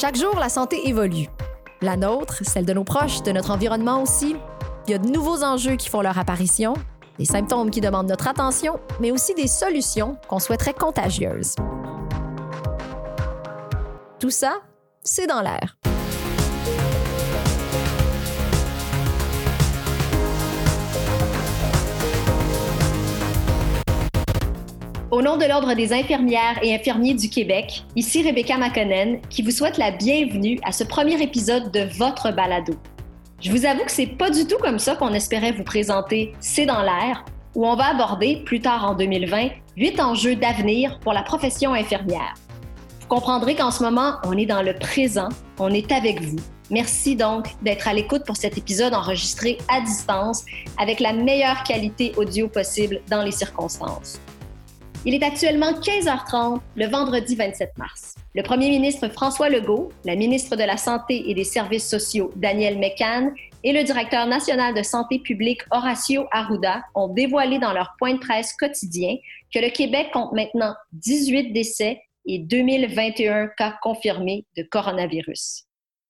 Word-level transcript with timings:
Chaque 0.00 0.16
jour, 0.16 0.34
la 0.36 0.48
santé 0.48 0.88
évolue. 0.88 1.26
La 1.82 1.94
nôtre, 1.94 2.42
celle 2.42 2.64
de 2.64 2.72
nos 2.72 2.84
proches, 2.84 3.22
de 3.22 3.32
notre 3.32 3.50
environnement 3.50 4.02
aussi. 4.02 4.34
Il 4.86 4.92
y 4.92 4.94
a 4.94 4.98
de 4.98 5.06
nouveaux 5.06 5.44
enjeux 5.44 5.76
qui 5.76 5.90
font 5.90 6.00
leur 6.00 6.16
apparition, 6.16 6.72
des 7.18 7.26
symptômes 7.26 7.70
qui 7.70 7.82
demandent 7.82 8.08
notre 8.08 8.26
attention, 8.26 8.80
mais 8.98 9.10
aussi 9.10 9.34
des 9.34 9.46
solutions 9.46 10.16
qu'on 10.26 10.38
souhaiterait 10.38 10.72
contagieuses. 10.72 11.54
Tout 14.18 14.30
ça, 14.30 14.62
c'est 15.02 15.26
dans 15.26 15.42
l'air. 15.42 15.76
Au 25.10 25.22
nom 25.22 25.36
de 25.36 25.44
l'Ordre 25.44 25.74
des 25.74 25.92
infirmières 25.92 26.60
et 26.62 26.72
infirmiers 26.72 27.14
du 27.14 27.28
Québec, 27.28 27.84
ici 27.96 28.22
Rebecca 28.22 28.56
Makonnen, 28.56 29.20
qui 29.28 29.42
vous 29.42 29.50
souhaite 29.50 29.76
la 29.76 29.90
bienvenue 29.90 30.60
à 30.62 30.70
ce 30.70 30.84
premier 30.84 31.20
épisode 31.20 31.72
de 31.72 31.80
votre 31.98 32.30
balado. 32.30 32.74
Je 33.40 33.50
vous 33.50 33.66
avoue 33.66 33.84
que 33.84 33.90
c'est 33.90 34.06
pas 34.06 34.30
du 34.30 34.46
tout 34.46 34.58
comme 34.58 34.78
ça 34.78 34.94
qu'on 34.94 35.12
espérait 35.12 35.50
vous 35.50 35.64
présenter 35.64 36.32
C'est 36.38 36.64
dans 36.64 36.82
l'air, 36.82 37.24
où 37.56 37.66
on 37.66 37.74
va 37.74 37.86
aborder 37.86 38.44
plus 38.46 38.60
tard 38.60 38.88
en 38.88 38.94
2020 38.94 39.48
huit 39.76 39.98
enjeux 39.98 40.36
d'avenir 40.36 41.00
pour 41.00 41.12
la 41.12 41.24
profession 41.24 41.74
infirmière. 41.74 42.34
Vous 43.00 43.08
comprendrez 43.08 43.56
qu'en 43.56 43.72
ce 43.72 43.82
moment, 43.82 44.14
on 44.22 44.38
est 44.38 44.46
dans 44.46 44.62
le 44.62 44.74
présent, 44.74 45.28
on 45.58 45.70
est 45.70 45.90
avec 45.90 46.22
vous. 46.22 46.38
Merci 46.70 47.16
donc 47.16 47.46
d'être 47.62 47.88
à 47.88 47.94
l'écoute 47.94 48.24
pour 48.24 48.36
cet 48.36 48.56
épisode 48.58 48.94
enregistré 48.94 49.58
à 49.68 49.80
distance 49.80 50.44
avec 50.78 51.00
la 51.00 51.12
meilleure 51.12 51.64
qualité 51.64 52.12
audio 52.16 52.46
possible 52.46 53.00
dans 53.10 53.24
les 53.24 53.32
circonstances. 53.32 54.20
Il 55.06 55.14
est 55.14 55.22
actuellement 55.22 55.72
15h30 55.72 56.60
le 56.76 56.86
vendredi 56.86 57.34
27 57.34 57.78
mars. 57.78 58.16
Le 58.34 58.42
premier 58.42 58.68
ministre 58.68 59.08
François 59.08 59.48
Legault, 59.48 59.90
la 60.04 60.14
ministre 60.14 60.56
de 60.56 60.62
la 60.62 60.76
Santé 60.76 61.30
et 61.30 61.34
des 61.34 61.44
Services 61.44 61.88
sociaux 61.88 62.30
Daniel 62.36 62.78
McCann 62.78 63.32
et 63.64 63.72
le 63.72 63.82
directeur 63.82 64.26
national 64.26 64.74
de 64.74 64.82
santé 64.82 65.18
publique 65.18 65.62
Horacio 65.70 66.26
Arruda 66.32 66.82
ont 66.94 67.08
dévoilé 67.08 67.58
dans 67.58 67.72
leur 67.72 67.94
point 67.98 68.12
de 68.12 68.18
presse 68.18 68.52
quotidien 68.52 69.16
que 69.54 69.58
le 69.58 69.70
Québec 69.70 70.08
compte 70.12 70.34
maintenant 70.34 70.74
18 70.92 71.54
décès 71.54 72.02
et 72.26 72.38
2021 72.38 73.48
cas 73.56 73.78
confirmés 73.80 74.44
de 74.58 74.64
coronavirus. 74.64 75.64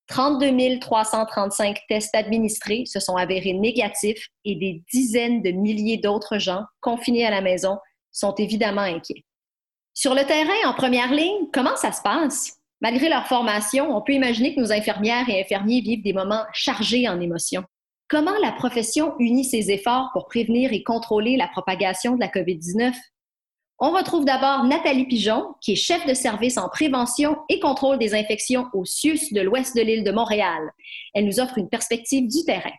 32 0.08 0.80
335 0.80 1.78
tests 1.88 2.16
administrés 2.16 2.82
se 2.86 2.98
sont 2.98 3.14
avérés 3.14 3.52
négatifs 3.52 4.26
et 4.44 4.56
des 4.56 4.82
dizaines 4.92 5.42
de 5.42 5.52
milliers 5.52 5.98
d'autres 5.98 6.38
gens 6.38 6.64
confinés 6.80 7.24
à 7.24 7.30
la 7.30 7.40
maison 7.40 7.78
sont 8.12 8.34
évidemment 8.34 8.82
inquiets. 8.82 9.24
Sur 9.94 10.14
le 10.14 10.24
terrain, 10.24 10.68
en 10.70 10.74
première 10.74 11.12
ligne, 11.12 11.48
comment 11.52 11.76
ça 11.76 11.92
se 11.92 12.02
passe? 12.02 12.58
Malgré 12.80 13.08
leur 13.08 13.26
formation, 13.26 13.94
on 13.94 14.00
peut 14.00 14.14
imaginer 14.14 14.54
que 14.54 14.60
nos 14.60 14.72
infirmières 14.72 15.28
et 15.28 15.40
infirmiers 15.40 15.82
vivent 15.82 16.02
des 16.02 16.14
moments 16.14 16.44
chargés 16.52 17.08
en 17.08 17.20
émotions. 17.20 17.64
Comment 18.08 18.36
la 18.42 18.52
profession 18.52 19.14
unit 19.18 19.44
ses 19.44 19.70
efforts 19.70 20.10
pour 20.12 20.26
prévenir 20.26 20.72
et 20.72 20.82
contrôler 20.82 21.36
la 21.36 21.48
propagation 21.48 22.14
de 22.14 22.20
la 22.20 22.28
COVID-19? 22.28 22.94
On 23.78 23.92
retrouve 23.92 24.24
d'abord 24.24 24.64
Nathalie 24.64 25.06
Pigeon, 25.06 25.54
qui 25.60 25.72
est 25.72 25.76
chef 25.76 26.06
de 26.06 26.12
service 26.12 26.58
en 26.58 26.68
prévention 26.68 27.36
et 27.48 27.60
contrôle 27.60 27.98
des 27.98 28.14
infections 28.14 28.66
au 28.74 28.84
CIUS 28.84 29.32
de 29.32 29.40
l'ouest 29.40 29.76
de 29.76 29.82
l'île 29.82 30.04
de 30.04 30.10
Montréal. 30.10 30.70
Elle 31.14 31.26
nous 31.26 31.40
offre 31.40 31.56
une 31.56 31.68
perspective 31.68 32.28
du 32.28 32.44
terrain. 32.44 32.72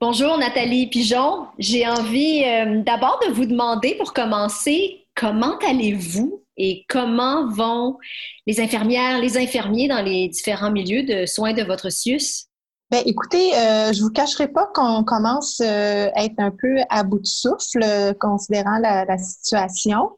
Bonjour 0.00 0.38
Nathalie 0.38 0.86
Pigeon. 0.86 1.48
J'ai 1.58 1.84
envie 1.84 2.44
euh, 2.44 2.82
d'abord 2.84 3.18
de 3.26 3.32
vous 3.32 3.46
demander 3.46 3.96
pour 3.96 4.12
commencer 4.12 5.08
comment 5.16 5.58
allez-vous 5.58 6.44
et 6.56 6.84
comment 6.88 7.48
vont 7.48 7.98
les 8.46 8.60
infirmières, 8.60 9.18
les 9.20 9.36
infirmiers 9.36 9.88
dans 9.88 10.00
les 10.00 10.28
différents 10.28 10.70
milieux 10.70 11.02
de 11.02 11.26
soins 11.26 11.52
de 11.52 11.64
votre 11.64 11.90
CIUS? 11.90 12.46
Bien, 12.92 13.02
écoutez, 13.06 13.52
euh, 13.56 13.92
je 13.92 14.00
vous 14.00 14.10
cacherai 14.10 14.46
pas 14.46 14.70
qu'on 14.72 15.02
commence 15.02 15.60
euh, 15.60 16.10
à 16.14 16.24
être 16.24 16.38
un 16.38 16.52
peu 16.52 16.76
à 16.90 17.02
bout 17.02 17.18
de 17.18 17.26
souffle, 17.26 18.14
considérant 18.20 18.78
la, 18.78 19.04
la 19.04 19.18
situation. 19.18 20.10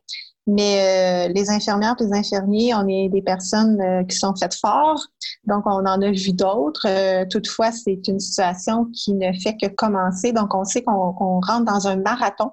Mais 0.52 1.28
euh, 1.28 1.32
les 1.32 1.48
infirmières 1.48 1.94
les 2.00 2.12
infirmiers, 2.12 2.74
on 2.74 2.88
est 2.88 3.08
des 3.08 3.22
personnes 3.22 3.80
euh, 3.80 4.02
qui 4.02 4.16
sont 4.16 4.34
faites 4.34 4.54
fort. 4.54 5.00
Donc, 5.44 5.62
on 5.64 5.86
en 5.86 6.02
a 6.02 6.10
vu 6.10 6.32
d'autres. 6.32 6.86
Euh, 6.88 7.24
toutefois, 7.30 7.70
c'est 7.70 8.08
une 8.08 8.18
situation 8.18 8.86
qui 8.86 9.14
ne 9.14 9.32
fait 9.32 9.56
que 9.56 9.68
commencer. 9.68 10.32
Donc, 10.32 10.52
on 10.52 10.64
sait 10.64 10.82
qu'on 10.82 11.12
rentre 11.12 11.64
dans 11.64 11.86
un 11.86 11.94
marathon. 11.96 12.50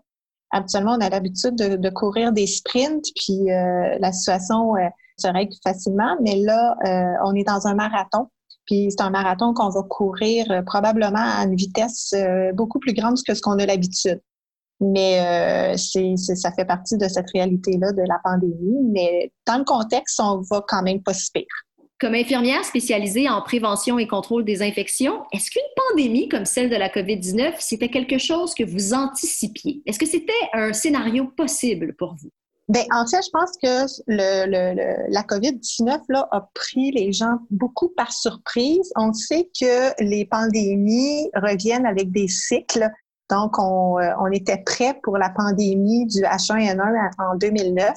Habituellement, 0.51 0.95
on 0.99 1.01
a 1.01 1.09
l'habitude 1.09 1.55
de, 1.55 1.89
courir 1.89 2.31
des 2.31 2.45
sprints, 2.45 3.05
puis 3.15 3.47
la 3.47 4.13
situation 4.13 4.75
se 5.17 5.27
règle 5.27 5.53
facilement. 5.61 6.15
Mais 6.21 6.37
là, 6.37 6.77
on 7.25 7.33
est 7.33 7.43
dans 7.43 7.67
un 7.67 7.73
marathon. 7.73 8.29
Puis 8.65 8.87
c'est 8.89 9.01
un 9.01 9.09
marathon 9.09 9.53
qu'on 9.53 9.67
va 9.69 9.83
courir 9.83 10.45
probablement 10.65 11.19
à 11.19 11.43
une 11.43 11.55
vitesse 11.55 12.15
beaucoup 12.53 12.79
plus 12.79 12.93
grande 12.93 13.17
que 13.27 13.33
ce 13.33 13.41
qu'on 13.41 13.59
a 13.59 13.65
l'habitude. 13.65 14.21
Mais 14.79 15.73
euh, 15.73 15.77
c'est, 15.77 16.15
ça 16.17 16.51
fait 16.51 16.65
partie 16.65 16.97
de 16.97 17.07
cette 17.07 17.29
réalité-là 17.33 17.91
de 17.93 18.03
la 18.07 18.19
pandémie. 18.23 18.91
Mais 18.91 19.31
dans 19.45 19.57
le 19.57 19.63
contexte, 19.63 20.19
on 20.19 20.41
va 20.41 20.63
quand 20.67 20.83
même 20.83 21.01
pas 21.01 21.13
si 21.13 21.31
pire. 21.31 21.45
Comme 21.99 22.13
infirmière 22.13 22.63
spécialisée 22.63 23.27
en 23.27 23.41
prévention 23.41 23.97
et 23.97 24.07
contrôle 24.07 24.45
des 24.45 24.61
infections, 24.61 25.23
est-ce 25.33 25.49
qu'une 25.49 25.63
pandémie 25.89 26.29
comme 26.29 26.45
celle 26.45 26.69
de 26.69 26.75
la 26.75 26.89
COVID-19, 26.89 27.55
c'était 27.57 27.89
quelque 27.89 28.19
chose 28.19 28.53
que 28.53 28.63
vous 28.63 28.93
anticipiez? 28.93 29.81
Est-ce 29.87 29.97
que 29.97 30.05
c'était 30.05 30.31
un 30.53 30.73
scénario 30.73 31.25
possible 31.35 31.95
pour 31.97 32.15
vous? 32.21 32.29
Bien, 32.69 32.83
en 32.93 33.07
fait, 33.07 33.21
je 33.23 33.29
pense 33.31 33.51
que 33.63 34.03
le, 34.07 34.45
le, 34.45 35.11
la 35.11 35.21
COVID-19 35.23 36.01
là, 36.09 36.27
a 36.31 36.41
pris 36.53 36.91
les 36.91 37.13
gens 37.13 37.39
beaucoup 37.49 37.89
par 37.95 38.11
surprise. 38.11 38.91
On 38.97 39.13
sait 39.13 39.49
que 39.59 40.03
les 40.03 40.25
pandémies 40.25 41.29
reviennent 41.33 41.85
avec 41.85 42.11
des 42.11 42.27
cycles. 42.27 42.89
Donc, 43.29 43.59
on, 43.59 43.99
euh, 43.99 44.11
on 44.19 44.31
était 44.31 44.63
prêt 44.65 44.99
pour 45.03 45.17
la 45.17 45.29
pandémie 45.29 46.05
du 46.05 46.21
H1N1 46.21 47.11
en 47.19 47.35
2009. 47.35 47.93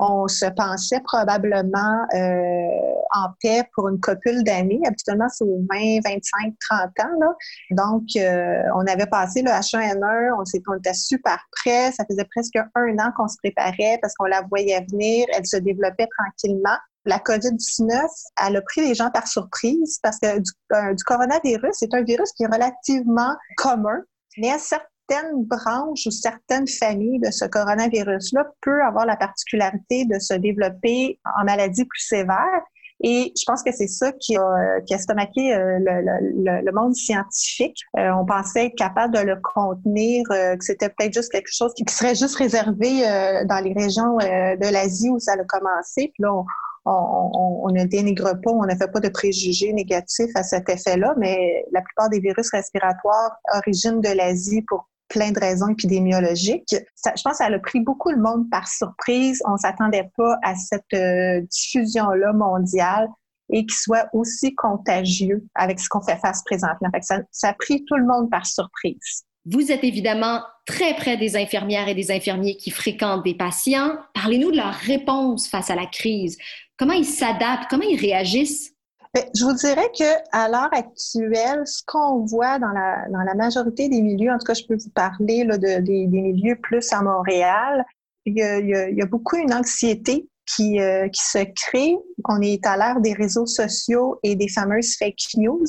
On 0.00 0.26
se 0.26 0.46
pensait 0.46 1.00
probablement 1.04 2.04
euh, 2.14 2.94
en 3.14 3.28
paix 3.40 3.62
pour 3.74 3.88
une 3.88 4.00
copule 4.00 4.42
d'années. 4.42 4.80
Habituellement, 4.84 5.28
c'est 5.28 5.44
aux 5.44 5.60
20, 5.70 6.00
25, 6.04 6.52
30 6.68 6.80
ans. 6.80 7.20
Là. 7.20 7.34
Donc, 7.70 8.02
euh, 8.16 8.62
on 8.74 8.84
avait 8.88 9.06
passé 9.06 9.42
le 9.42 9.50
H1N1, 9.50 10.32
on, 10.36 10.42
on 10.72 10.78
était 10.78 10.94
super 10.94 11.38
prêt. 11.52 11.92
Ça 11.92 12.04
faisait 12.10 12.26
presque 12.34 12.56
un 12.56 12.98
an 12.98 13.12
qu'on 13.16 13.28
se 13.28 13.36
préparait 13.36 13.98
parce 14.02 14.14
qu'on 14.14 14.26
la 14.26 14.42
voyait 14.42 14.84
venir. 14.90 15.26
Elle 15.32 15.46
se 15.46 15.58
développait 15.58 16.08
tranquillement 16.18 16.76
la 17.06 17.18
COVID-19, 17.18 18.00
elle 18.46 18.56
a 18.56 18.62
pris 18.62 18.80
les 18.80 18.94
gens 18.94 19.10
par 19.10 19.26
surprise 19.28 19.98
parce 20.02 20.18
que 20.18 20.38
du, 20.38 20.50
du 20.96 21.04
coronavirus, 21.04 21.72
c'est 21.72 21.92
un 21.92 22.02
virus 22.02 22.32
qui 22.32 22.44
est 22.44 22.46
relativement 22.46 23.36
commun 23.58 24.02
mais 24.38 24.58
certaines 24.58 25.44
branches 25.44 26.06
ou 26.06 26.10
certaines 26.10 26.68
familles 26.68 27.20
de 27.20 27.30
ce 27.30 27.44
coronavirus-là 27.44 28.46
peut 28.62 28.82
avoir 28.82 29.06
la 29.06 29.16
particularité 29.16 30.04
de 30.06 30.18
se 30.18 30.34
développer 30.34 31.18
en 31.38 31.44
maladie 31.44 31.84
plus 31.84 32.00
sévère. 32.00 32.62
Et 33.02 33.32
je 33.36 33.42
pense 33.46 33.62
que 33.62 33.72
c'est 33.72 33.88
ça 33.88 34.12
qui 34.12 34.36
a, 34.36 34.80
qui 34.86 34.94
a 34.94 34.98
stomaqué 34.98 35.54
euh, 35.54 35.78
le, 35.80 36.62
le, 36.62 36.72
monde 36.72 36.94
scientifique. 36.94 37.76
Euh, 37.98 38.10
on 38.12 38.24
pensait 38.24 38.66
être 38.66 38.76
capable 38.76 39.14
de 39.14 39.20
le 39.20 39.36
contenir, 39.42 40.24
euh, 40.30 40.56
que 40.56 40.64
c'était 40.64 40.88
peut-être 40.88 41.12
juste 41.12 41.30
quelque 41.30 41.52
chose 41.52 41.74
qui 41.74 41.84
serait 41.92 42.14
juste 42.14 42.36
réservé 42.36 43.02
dans 43.46 43.62
les 43.62 43.74
régions 43.74 44.16
de 44.16 44.72
l'Asie 44.72 45.10
où 45.10 45.18
ça 45.18 45.32
a 45.32 45.44
commencé. 45.44 46.12
Puis 46.14 46.22
là, 46.22 46.34
on, 46.34 46.44
on, 46.84 47.70
ne 47.72 47.84
dénigre 47.84 48.40
pas, 48.42 48.50
on 48.50 48.64
ne 48.64 48.74
fait 48.74 48.90
pas 48.90 49.00
de 49.00 49.08
préjugés 49.08 49.72
négatifs 49.72 50.34
à 50.34 50.42
cet 50.42 50.68
effet-là, 50.68 51.14
mais 51.18 51.64
la 51.72 51.80
plupart 51.80 52.10
des 52.10 52.20
virus 52.20 52.50
respiratoires 52.50 53.38
originent 53.54 54.00
de 54.00 54.10
l'Asie 54.10 54.62
pour 54.62 54.88
plein 55.08 55.30
de 55.30 55.40
raisons 55.40 55.68
épidémiologiques. 55.68 56.74
je 56.74 57.22
pense 57.22 57.22
que 57.24 57.36
ça 57.36 57.46
a 57.46 57.58
pris 57.58 57.80
beaucoup 57.80 58.10
le 58.10 58.20
monde 58.20 58.50
par 58.50 58.68
surprise. 58.68 59.40
On 59.46 59.56
s'attendait 59.56 60.10
pas 60.16 60.36
à 60.42 60.54
cette 60.56 60.82
euh, 60.94 61.40
diffusion-là 61.42 62.32
mondiale 62.32 63.08
et 63.50 63.66
qui 63.66 63.76
soit 63.76 64.08
aussi 64.12 64.54
contagieux 64.54 65.46
avec 65.54 65.78
ce 65.78 65.88
qu'on 65.88 66.00
fait 66.00 66.16
face 66.16 66.42
présentement. 66.44 66.88
ça, 67.02 67.20
ça 67.30 67.48
a 67.50 67.54
pris 67.54 67.84
tout 67.84 67.96
le 67.96 68.06
monde 68.06 68.30
par 68.30 68.46
surprise. 68.46 69.24
Vous 69.46 69.70
êtes 69.70 69.84
évidemment 69.84 70.40
très 70.66 70.94
près 70.94 71.16
des 71.16 71.36
infirmières 71.36 71.88
et 71.88 71.94
des 71.94 72.10
infirmiers 72.10 72.56
qui 72.56 72.70
fréquentent 72.70 73.24
des 73.24 73.34
patients. 73.34 73.96
Parlez-nous 74.14 74.50
de 74.50 74.56
leur 74.56 74.72
réponse 74.72 75.48
face 75.48 75.70
à 75.70 75.74
la 75.74 75.86
crise. 75.86 76.38
Comment 76.78 76.94
ils 76.94 77.04
s'adaptent? 77.04 77.68
Comment 77.68 77.84
ils 77.84 78.00
réagissent? 78.00 78.72
Ben, 79.12 79.24
je 79.36 79.44
vous 79.44 79.52
dirais 79.52 79.90
qu'à 79.94 80.48
l'heure 80.48 80.72
actuelle, 80.72 81.62
ce 81.66 81.82
qu'on 81.86 82.24
voit 82.24 82.58
dans 82.58 82.70
la, 82.70 83.08
dans 83.10 83.20
la 83.20 83.34
majorité 83.34 83.88
des 83.88 84.02
milieux, 84.02 84.32
en 84.32 84.38
tout 84.38 84.46
cas, 84.46 84.54
je 84.54 84.64
peux 84.66 84.76
vous 84.76 84.90
parler 84.90 85.44
là, 85.44 85.56
de, 85.56 85.80
des, 85.82 86.06
milieux 86.06 86.56
plus 86.56 86.92
à 86.92 87.00
Montréal, 87.00 87.84
il 88.24 88.36
y 88.36 88.42
a, 88.42 88.58
il 88.58 88.96
y 88.96 89.02
a, 89.02 89.06
beaucoup 89.06 89.36
une 89.36 89.52
anxiété 89.52 90.26
qui, 90.46 90.80
euh, 90.80 91.08
qui 91.08 91.22
se 91.22 91.44
crée. 91.54 91.96
On 92.28 92.40
est 92.40 92.64
à 92.66 92.76
l'ère 92.76 93.00
des 93.00 93.12
réseaux 93.12 93.46
sociaux 93.46 94.18
et 94.22 94.34
des 94.34 94.48
fameuses 94.48 94.96
fake 94.96 95.36
news 95.36 95.64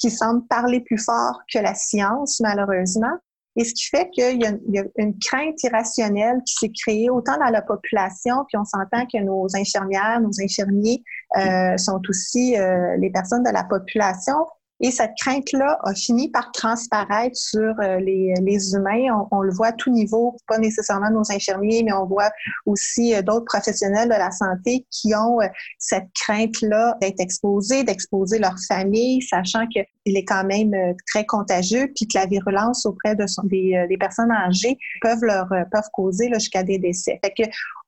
qui 0.00 0.10
semblent 0.10 0.46
parler 0.48 0.80
plus 0.80 0.98
fort 0.98 1.40
que 1.52 1.58
la 1.58 1.74
science, 1.74 2.40
malheureusement. 2.40 3.18
Et 3.56 3.64
ce 3.64 3.74
qui 3.74 3.86
fait 3.86 4.08
qu'il 4.10 4.40
y, 4.40 4.46
a 4.46 4.84
une 4.96 5.18
crainte 5.18 5.62
irrationnelle 5.64 6.38
qui 6.46 6.54
s'est 6.54 6.72
créée 6.72 7.10
autant 7.10 7.36
dans 7.36 7.50
la 7.50 7.62
population, 7.62 8.44
puis 8.48 8.56
on 8.56 8.64
s'entend 8.64 9.06
que 9.06 9.22
nos 9.22 9.46
infirmières, 9.54 10.20
nos 10.20 10.40
infirmiers 10.40 11.02
euh, 11.36 11.76
sont 11.76 12.00
aussi 12.08 12.56
euh, 12.56 12.96
les 12.96 13.10
personnes 13.10 13.42
de 13.42 13.50
la 13.50 13.64
population. 13.64 14.46
Et 14.80 14.90
cette 14.90 15.12
crainte-là 15.20 15.78
a 15.84 15.94
fini 15.94 16.30
par 16.30 16.52
transparaître 16.52 17.36
sur 17.36 17.74
euh, 17.80 17.98
les, 18.00 18.74
humains. 18.74 19.26
On, 19.30 19.42
le 19.42 19.52
voit 19.52 19.68
à 19.68 19.72
tout 19.72 19.90
niveau, 19.90 20.36
pas 20.46 20.58
nécessairement 20.58 21.10
nos 21.10 21.30
infirmiers, 21.30 21.82
mais 21.82 21.92
on 21.92 22.06
voit 22.06 22.30
aussi 22.64 23.14
euh, 23.14 23.22
d'autres 23.22 23.44
professionnels 23.44 24.08
de 24.08 24.14
la 24.14 24.30
santé 24.30 24.86
qui 24.90 25.14
ont 25.14 25.40
euh, 25.40 25.46
cette 25.78 26.08
crainte-là 26.14 26.96
d'être 27.00 27.20
exposés, 27.20 27.84
d'exposer 27.84 28.38
leur 28.38 28.56
famille, 28.66 29.20
sachant 29.22 29.66
qu'il 29.66 29.84
est 30.06 30.24
quand 30.24 30.44
même 30.44 30.74
très 31.06 31.26
contagieux, 31.26 31.90
puis 31.94 32.06
que 32.06 32.18
la 32.18 32.26
virulence 32.26 32.86
auprès 32.86 33.14
de 33.14 33.26
des, 33.48 33.96
personnes 33.98 34.30
âgées 34.30 34.78
peuvent 35.02 35.22
leur 35.22 35.48
peuvent 35.70 35.90
causer 35.92 36.30
jusqu'à 36.32 36.62
des 36.62 36.78
décès. 36.78 37.20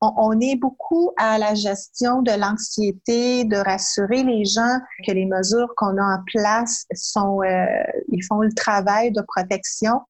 On, 0.03 0.41
est 0.41 0.57
beaucoup 0.57 1.13
à 1.17 1.39
la 1.39 1.55
gestion 1.55 2.23
de 2.23 2.33
l'anxiété, 2.33 3.45
de 3.45 3.57
rassurer 3.57 4.25
les 4.25 4.45
gens 4.45 4.79
que 5.07 5.13
les 5.13 5.27
mesures 5.27 5.73
qu'on 5.77 5.97
a 5.97 6.03
en 6.03 6.19
place 6.27 6.85
sont, 6.93 7.41
euh, 7.43 7.67
ils 8.09 8.23
font 8.25 8.41
le 8.41 8.53
travail 8.53 9.13
de 9.13 9.23
protection, 9.23 10.01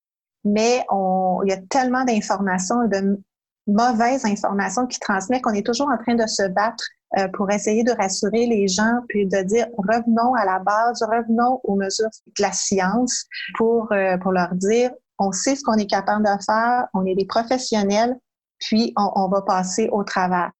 mais 0.45 0.85
on, 0.91 1.41
il 1.45 1.51
y 1.51 1.53
a 1.53 1.61
tellement 1.69 2.05
d'informations 2.05 2.83
et 2.85 2.89
de 2.89 3.21
mauvaises 3.67 4.25
informations 4.25 4.87
qui 4.87 4.99
transmettent 4.99 5.43
qu'on 5.43 5.53
est 5.53 5.67
toujours 5.67 5.89
en 5.89 5.99
train 5.99 6.15
de 6.15 6.27
se 6.27 6.49
battre 6.49 6.85
euh, 7.19 7.29
pour 7.35 7.51
essayer 7.51 7.85
de 7.85 7.93
rassurer 7.93 8.47
les 8.47 8.69
gens, 8.69 9.01
puis 9.09 9.27
de 9.27 9.43
dire 9.43 9.67
revenons 9.77 10.35
à 10.35 10.47
la 10.47 10.59
base, 10.59 11.03
revenons 11.03 11.61
aux 11.65 11.77
mesures 11.77 12.09
de 12.27 12.43
la 12.43 12.53
science 12.53 13.27
pour, 13.59 13.93
euh, 13.93 14.17
pour 14.19 14.33
leur 14.33 14.55
dire 14.55 14.91
on 15.19 15.31
sait 15.31 15.55
ce 15.55 15.63
qu'on 15.63 15.77
est 15.77 15.87
capable 15.87 16.25
de 16.25 16.45
faire, 16.45 16.89
on 16.95 17.05
est 17.05 17.15
des 17.15 17.27
professionnels, 17.27 18.17
puis 18.63 18.93
on, 18.97 19.29
va 19.29 19.43
passer 19.43 19.89
au 19.93 20.05
travers. 20.05 20.51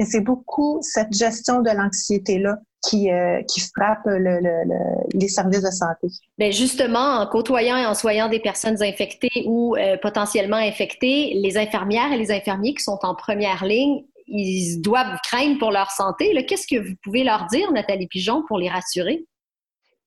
C'est 0.00 0.20
beaucoup 0.20 0.78
cette 0.82 1.12
gestion 1.12 1.60
de 1.60 1.70
l'anxiété-là 1.70 2.56
qui, 2.88 3.10
euh, 3.10 3.42
qui 3.42 3.60
frappe 3.60 4.04
le, 4.04 4.40
les 5.12 5.28
services 5.28 5.62
de 5.62 5.70
santé. 5.70 6.08
Bien 6.38 6.50
justement, 6.50 7.18
en 7.20 7.26
côtoyant 7.26 7.76
et 7.76 7.86
en 7.86 7.94
soignant 7.94 8.28
des 8.28 8.40
personnes 8.40 8.82
infectées 8.82 9.44
ou 9.46 9.74
euh, 9.76 9.96
potentiellement 10.00 10.56
infectées, 10.56 11.32
les 11.34 11.56
infirmières 11.56 12.12
et 12.12 12.18
les 12.18 12.30
infirmiers 12.30 12.74
qui 12.74 12.84
sont 12.84 12.98
en 13.02 13.14
première 13.14 13.64
ligne, 13.64 14.04
ils 14.26 14.80
doivent 14.80 15.18
craindre 15.24 15.58
pour 15.58 15.70
leur 15.70 15.90
santé. 15.90 16.44
Qu'est-ce 16.46 16.66
que 16.66 16.80
vous 16.80 16.94
pouvez 17.02 17.24
leur 17.24 17.46
dire, 17.46 17.70
Nathalie 17.72 18.06
Pigeon, 18.06 18.42
pour 18.46 18.58
les 18.58 18.68
rassurer? 18.68 19.24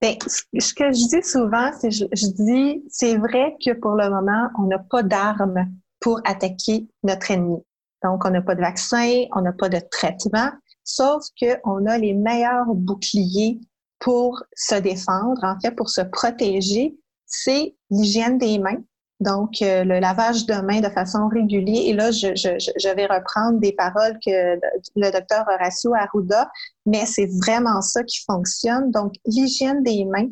Bien, 0.01 0.16
ce 0.24 0.74
que 0.74 0.86
je 0.86 1.10
dis 1.10 1.28
souvent, 1.28 1.72
c'est 1.80 1.92
je, 1.92 2.06
je 2.13 2.28
dis, 2.28 2.84
c'est 2.90 3.18
vrai 3.18 3.56
que 3.63 3.74
pour 3.74 3.92
le 3.92 4.10
moment, 4.10 4.48
on 4.57 4.63
n'a 4.63 4.80
pas 4.80 5.04
d'armes 5.04 5.68
pour 6.00 6.22
attaquer 6.25 6.88
notre 7.04 7.31
ennemi. 7.31 7.57
Donc, 8.04 8.25
on 8.25 8.30
n'a 8.30 8.42
pas 8.42 8.56
de 8.56 8.62
vaccin, 8.62 9.25
on 9.36 9.42
n'a 9.42 9.54
pas 9.54 9.69
de 9.69 9.80
traitement, 9.92 10.51
sauf 10.84 11.24
qu'on 11.40 11.86
a 11.86 11.98
les 11.98 12.13
meilleurs 12.13 12.74
boucliers 12.74 13.60
pour 14.00 14.42
se 14.56 14.75
défendre, 14.75 15.44
en 15.44 15.60
fait, 15.60 15.72
pour 15.72 15.90
se 15.90 16.01
protéger, 16.01 16.96
c'est 17.25 17.75
l'hygiène 17.90 18.38
des 18.38 18.57
mains. 18.57 18.81
Donc, 19.19 19.62
euh, 19.62 19.84
le 19.84 20.00
lavage 20.00 20.46
de 20.46 20.54
mains 20.62 20.80
de 20.80 20.88
façon 20.88 21.28
régulière. 21.28 21.84
Et 21.86 21.94
là, 21.94 22.10
je, 22.10 22.34
je, 22.36 22.57
je 22.57 22.96
vais 22.96 23.06
reprendre 23.06 23.60
des 23.60 23.74
paroles 23.74 24.18
que 24.25 24.56
le 24.96 25.12
docteur 25.12 25.46
Horacio 25.54 25.94
Arruda, 25.94 26.50
mais 26.86 27.06
c'est 27.06 27.28
vraiment 27.44 27.81
ça 27.81 28.01
qui 28.04 28.19
fonctionne. 28.25 28.92
Donc, 28.92 29.13
l'hygiène 29.25 29.84
des 29.84 30.06
mains, 30.06 30.30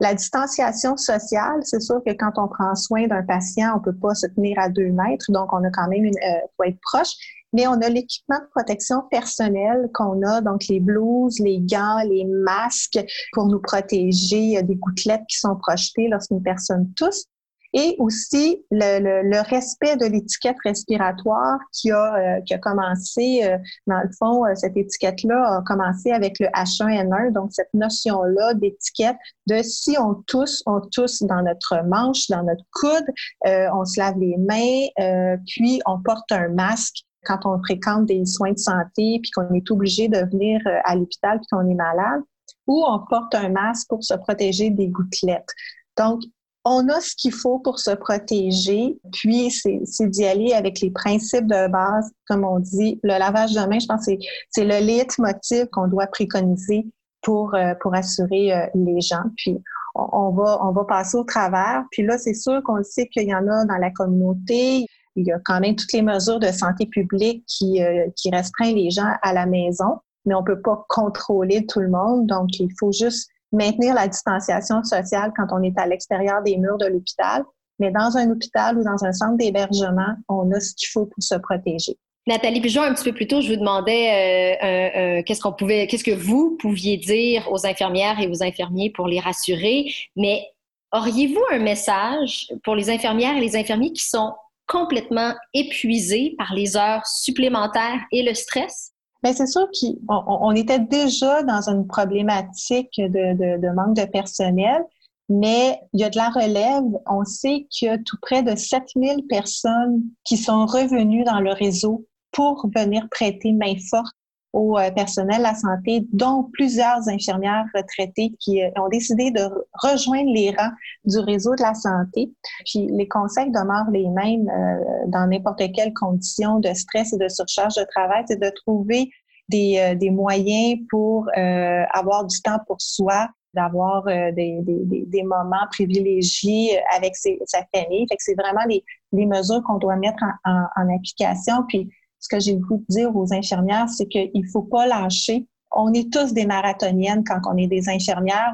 la 0.00 0.14
distanciation 0.14 0.96
sociale, 0.96 1.60
c'est 1.62 1.80
sûr 1.80 2.00
que 2.06 2.12
quand 2.12 2.32
on 2.36 2.48
prend 2.48 2.74
soin 2.74 3.06
d'un 3.08 3.22
patient, 3.22 3.76
on 3.76 3.80
peut 3.80 3.96
pas 3.96 4.14
se 4.14 4.26
tenir 4.28 4.56
à 4.58 4.68
deux 4.68 4.90
mètres, 4.90 5.26
donc 5.30 5.52
on 5.52 5.64
a 5.64 5.70
quand 5.70 5.88
même 5.88 6.04
une, 6.04 6.16
euh, 6.16 6.40
faut 6.56 6.64
être 6.64 6.80
proche. 6.80 7.14
Mais 7.54 7.66
on 7.66 7.80
a 7.80 7.88
l'équipement 7.88 8.38
de 8.38 8.46
protection 8.50 9.02
personnelle 9.10 9.88
qu'on 9.94 10.22
a, 10.22 10.42
donc 10.42 10.66
les 10.68 10.80
blouses, 10.80 11.38
les 11.40 11.60
gants, 11.60 12.02
les 12.04 12.26
masques 12.26 12.98
pour 13.32 13.46
nous 13.46 13.58
protéger. 13.58 14.62
Des 14.62 14.76
gouttelettes 14.76 15.24
qui 15.28 15.38
sont 15.38 15.56
projetées 15.56 16.08
lorsqu'une 16.08 16.42
personne 16.42 16.92
tousse 16.94 17.24
et 17.72 17.96
aussi 17.98 18.64
le, 18.70 19.22
le, 19.22 19.40
respect 19.48 19.96
de 19.96 20.06
l'étiquette 20.06 20.56
respiratoire 20.64 21.58
qui 21.72 21.90
a, 21.90 22.14
euh, 22.14 22.40
qui 22.42 22.54
a 22.54 22.58
commencé, 22.58 23.42
euh, 23.44 23.58
dans 23.86 24.00
le 24.00 24.10
fond, 24.18 24.46
euh, 24.46 24.54
cette 24.54 24.76
étiquette-là 24.76 25.58
a 25.58 25.62
commencé 25.62 26.10
avec 26.10 26.38
le 26.38 26.46
H1N1, 26.46 27.32
donc 27.32 27.52
cette 27.52 27.72
notion-là 27.74 28.54
d'étiquette 28.54 29.16
de 29.46 29.62
si 29.62 29.96
on 29.98 30.14
tousse, 30.26 30.62
on 30.66 30.80
tousse 30.80 31.22
dans 31.22 31.42
notre 31.42 31.84
manche, 31.86 32.28
dans 32.28 32.42
notre 32.42 32.64
coude, 32.72 33.06
on 33.44 33.84
se 33.84 34.00
lave 34.00 34.18
les 34.18 34.36
mains, 34.38 35.36
puis 35.46 35.80
on 35.86 36.00
porte 36.00 36.30
un 36.32 36.48
masque 36.48 37.04
quand 37.24 37.40
on 37.44 37.58
fréquente 37.62 38.06
des 38.06 38.24
soins 38.24 38.52
de 38.52 38.58
santé, 38.58 39.20
puis 39.22 39.30
qu'on 39.34 39.52
est 39.54 39.70
obligé 39.70 40.08
de 40.08 40.18
venir 40.30 40.60
à 40.84 40.94
l'hôpital, 40.94 41.38
puis 41.38 41.46
qu'on 41.50 41.68
est 41.68 41.74
malade, 41.74 42.22
ou 42.66 42.84
on 42.86 43.00
porte 43.08 43.34
un 43.34 43.48
masque 43.48 43.88
pour 43.88 44.04
se 44.04 44.14
protéger 44.14 44.70
des 44.70 44.88
gouttelettes. 44.88 45.50
Donc, 45.96 46.22
on 46.64 46.88
a 46.88 47.00
ce 47.00 47.14
qu'il 47.16 47.32
faut 47.32 47.58
pour 47.60 47.78
se 47.78 47.90
protéger, 47.92 48.98
puis 49.12 49.50
c'est 49.50 50.06
d'y 50.06 50.26
aller 50.26 50.52
avec 50.52 50.80
les 50.80 50.90
principes 50.90 51.46
de 51.46 51.68
base, 51.70 52.10
comme 52.26 52.44
on 52.44 52.58
dit. 52.58 53.00
Le 53.02 53.18
lavage 53.18 53.54
de 53.54 53.60
main, 53.60 53.78
je 53.78 53.86
pense 53.86 54.06
que 54.06 54.12
c'est 54.50 54.64
le 54.64 54.84
leitmotiv 54.84 55.66
qu'on 55.72 55.88
doit 55.88 56.06
préconiser 56.08 56.86
pour, 57.22 57.54
euh, 57.54 57.74
pour 57.80 57.94
assurer 57.94 58.54
euh, 58.54 58.66
les 58.74 59.00
gens. 59.00 59.24
Puis 59.36 59.56
on, 59.94 60.30
va, 60.30 60.58
on 60.64 60.72
va 60.72 60.84
passer 60.84 61.16
au 61.16 61.24
travers. 61.24 61.84
Puis 61.90 62.04
là, 62.04 62.18
c'est 62.18 62.34
sûr 62.34 62.62
qu'on 62.62 62.82
sait 62.82 63.06
qu'il 63.08 63.28
y 63.28 63.34
en 63.34 63.46
a 63.48 63.64
dans 63.64 63.76
la 63.76 63.90
communauté. 63.90 64.86
Il 65.16 65.26
y 65.26 65.32
a 65.32 65.38
quand 65.44 65.60
même 65.60 65.74
toutes 65.74 65.92
les 65.92 66.02
mesures 66.02 66.38
de 66.38 66.48
santé 66.48 66.86
publique 66.86 67.44
qui, 67.46 67.82
euh, 67.82 68.06
qui 68.16 68.30
restreignent 68.30 68.76
les 68.76 68.90
gens 68.90 69.10
à 69.22 69.32
la 69.32 69.46
maison, 69.46 69.98
mais 70.24 70.34
on 70.34 70.44
peut 70.44 70.60
pas 70.60 70.84
contrôler 70.88 71.66
tout 71.66 71.80
le 71.80 71.88
monde. 71.88 72.26
Donc, 72.26 72.58
il 72.60 72.68
faut 72.78 72.92
juste 72.92 73.28
maintenir 73.52 73.94
la 73.94 74.08
distanciation 74.08 74.82
sociale 74.82 75.32
quand 75.36 75.46
on 75.52 75.62
est 75.62 75.78
à 75.78 75.86
l'extérieur 75.86 76.42
des 76.42 76.56
murs 76.56 76.78
de 76.78 76.86
l'hôpital. 76.86 77.44
Mais 77.78 77.90
dans 77.90 78.16
un 78.16 78.30
hôpital 78.30 78.78
ou 78.78 78.84
dans 78.84 79.04
un 79.04 79.12
centre 79.12 79.36
d'hébergement, 79.36 80.16
on 80.28 80.50
a 80.52 80.60
ce 80.60 80.74
qu'il 80.74 80.88
faut 80.88 81.06
pour 81.06 81.22
se 81.22 81.36
protéger. 81.36 81.96
Nathalie 82.26 82.60
Pigeon, 82.60 82.82
un 82.82 82.92
petit 82.92 83.04
peu 83.04 83.14
plus 83.14 83.26
tôt, 83.26 83.40
je 83.40 83.48
vous 83.48 83.58
demandais 83.58 84.58
euh, 84.62 84.66
euh, 84.66 85.22
qu'est-ce 85.24 85.40
qu'on 85.40 85.52
pouvait, 85.52 85.86
qu'est-ce 85.86 86.04
que 86.04 86.10
vous 86.10 86.58
pouviez 86.60 86.98
dire 86.98 87.48
aux 87.50 87.66
infirmières 87.66 88.20
et 88.20 88.28
aux 88.28 88.42
infirmiers 88.42 88.90
pour 88.90 89.06
les 89.06 89.18
rassurer? 89.18 89.90
Mais 90.14 90.46
auriez-vous 90.92 91.42
un 91.50 91.58
message 91.58 92.48
pour 92.64 92.74
les 92.74 92.90
infirmières 92.90 93.36
et 93.36 93.40
les 93.40 93.56
infirmiers 93.56 93.92
qui 93.92 94.04
sont 94.04 94.34
complètement 94.66 95.32
épuisés 95.54 96.34
par 96.36 96.52
les 96.52 96.76
heures 96.76 97.06
supplémentaires 97.06 98.00
et 98.12 98.22
le 98.22 98.34
stress? 98.34 98.92
Bien, 99.22 99.32
c'est 99.32 99.46
sûr 99.46 99.68
qu'on 99.80 100.24
on 100.26 100.52
était 100.52 100.78
déjà 100.78 101.42
dans 101.42 101.68
une 101.68 101.86
problématique 101.86 102.94
de, 102.98 103.34
de, 103.34 103.60
de, 103.60 103.74
manque 103.74 103.96
de 103.96 104.04
personnel, 104.04 104.84
mais 105.28 105.80
il 105.92 106.00
y 106.00 106.04
a 106.04 106.10
de 106.10 106.16
la 106.16 106.30
relève. 106.30 106.84
On 107.06 107.24
sait 107.24 107.66
qu'il 107.70 107.88
y 107.88 107.90
a 107.90 107.98
tout 107.98 108.16
près 108.22 108.42
de 108.42 108.54
7000 108.54 109.26
personnes 109.26 110.02
qui 110.24 110.36
sont 110.36 110.66
revenues 110.66 111.24
dans 111.24 111.40
le 111.40 111.52
réseau 111.52 112.06
pour 112.30 112.68
venir 112.74 113.08
prêter 113.10 113.52
main 113.52 113.74
forte 113.90 114.14
au 114.52 114.78
euh, 114.78 114.90
personnel 114.90 115.38
de 115.38 115.42
la 115.42 115.54
santé, 115.54 116.06
dont 116.12 116.48
plusieurs 116.52 117.08
infirmières 117.08 117.66
retraitées 117.74 118.32
qui 118.40 118.62
euh, 118.62 118.70
ont 118.76 118.88
décidé 118.88 119.30
de 119.30 119.42
rejoindre 119.74 120.32
les 120.32 120.50
rangs 120.50 120.72
du 121.04 121.18
réseau 121.18 121.54
de 121.54 121.62
la 121.62 121.74
santé. 121.74 122.30
Puis 122.64 122.86
les 122.90 123.08
conseils 123.08 123.50
demeurent 123.50 123.90
les 123.92 124.08
mêmes 124.08 124.48
euh, 124.48 125.06
dans 125.08 125.26
n'importe 125.26 125.62
quelle 125.74 125.92
condition 125.92 126.60
de 126.60 126.72
stress 126.72 127.12
et 127.12 127.18
de 127.18 127.28
surcharge 127.28 127.74
de 127.74 127.84
travail, 127.94 128.24
c'est 128.26 128.40
de 128.40 128.50
trouver 128.64 129.10
des, 129.48 129.96
des 129.96 130.10
moyens 130.10 130.78
pour 130.90 131.26
avoir 131.34 132.26
du 132.26 132.38
temps 132.42 132.58
pour 132.66 132.82
soi, 132.82 133.28
d'avoir 133.54 134.04
des, 134.04 134.58
des, 134.60 135.04
des, 135.06 135.22
moments 135.22 135.66
privilégiés 135.70 136.78
avec 136.94 137.16
sa 137.16 137.60
famille. 137.74 138.06
Fait 138.10 138.16
c'est 138.18 138.34
vraiment 138.34 138.66
les, 138.68 138.84
les 139.12 139.24
mesures 139.24 139.62
qu'on 139.62 139.78
doit 139.78 139.96
mettre 139.96 140.22
en, 140.44 140.52
en, 140.52 140.66
en 140.76 140.94
application. 140.94 141.64
Puis 141.66 141.88
ce 142.20 142.28
que 142.28 142.40
j'ai 142.40 142.56
voulu 142.56 142.84
dire 142.88 143.14
aux 143.14 143.32
infirmières, 143.32 143.88
c'est 143.88 144.06
qu'il 144.06 144.30
ne 144.34 144.48
faut 144.52 144.62
pas 144.62 144.86
lâcher. 144.86 145.46
On 145.70 145.92
est 145.92 146.12
tous 146.12 146.32
des 146.32 146.46
marathoniennes 146.46 147.24
quand 147.24 147.40
on 147.46 147.56
est 147.56 147.66
des 147.66 147.88
infirmières. 147.88 148.52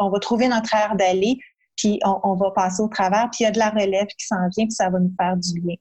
On, 0.00 0.10
va 0.10 0.18
trouver 0.18 0.48
notre 0.48 0.74
air 0.74 0.96
d'aller, 0.96 1.38
puis 1.76 2.00
on, 2.04 2.34
va 2.34 2.50
passer 2.50 2.82
au 2.82 2.88
travers, 2.88 3.28
puis 3.30 3.40
il 3.40 3.42
y 3.44 3.46
a 3.46 3.52
de 3.52 3.58
la 3.58 3.70
relève 3.70 4.06
qui 4.06 4.26
s'en 4.26 4.48
vient, 4.56 4.64
puis 4.64 4.72
ça 4.72 4.90
va 4.90 4.98
nous 4.98 5.12
faire 5.18 5.36
du 5.36 5.60
bien. 5.60 5.76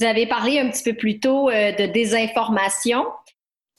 Vous 0.00 0.06
avez 0.06 0.26
parlé 0.26 0.58
un 0.58 0.70
petit 0.70 0.82
peu 0.82 0.96
plus 0.96 1.20
tôt 1.20 1.48
euh, 1.48 1.72
de 1.72 1.86
désinformation. 1.86 3.04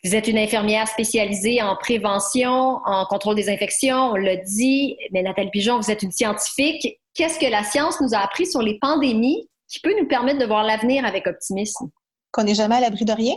Vous 0.03 0.15
êtes 0.15 0.27
une 0.27 0.37
infirmière 0.37 0.87
spécialisée 0.87 1.61
en 1.61 1.75
prévention, 1.75 2.79
en 2.85 3.05
contrôle 3.05 3.35
des 3.35 3.49
infections, 3.49 4.11
on 4.11 4.15
l'a 4.15 4.37
dit, 4.37 4.95
mais 5.11 5.23
Nathalie 5.23 5.49
Pigeon, 5.49 5.79
vous 5.79 5.91
êtes 5.91 6.03
une 6.03 6.11
scientifique. 6.11 6.99
Qu'est-ce 7.15 7.39
que 7.39 7.49
la 7.49 7.63
science 7.63 7.99
nous 7.99 8.13
a 8.13 8.19
appris 8.19 8.45
sur 8.45 8.61
les 8.61 8.77
pandémies 8.79 9.49
qui 9.67 9.79
peut 9.79 9.93
nous 9.99 10.07
permettre 10.07 10.39
de 10.39 10.45
voir 10.45 10.63
l'avenir 10.63 11.03
avec 11.03 11.25
optimisme? 11.25 11.89
Qu'on 12.37 12.43
n'est 12.43 12.55
jamais 12.55 12.75
à 12.75 12.81
l'abri 12.81 13.03
de 13.03 13.11
rien. 13.11 13.35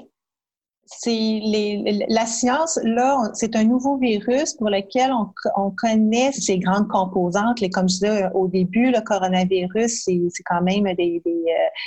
c'est 0.84 1.40
la 2.08 2.26
science, 2.26 2.78
là, 2.82 3.30
c'est 3.34 3.56
un 3.56 3.64
nouveau 3.64 3.96
virus 3.96 4.54
pour 4.54 4.68
lequel 4.68 5.10
on, 5.12 5.32
on, 5.56 5.70
connaît 5.70 6.32
ses 6.32 6.58
grandes 6.58 6.88
composantes. 6.88 7.60
Comme 7.72 7.88
je 7.88 7.94
disais 7.94 8.24
au 8.34 8.48
début, 8.48 8.90
le 8.90 9.00
coronavirus, 9.00 10.02
c'est 10.04 10.42
quand 10.44 10.62
même 10.62 10.86
euh, 10.86 10.94
des, 10.94 11.22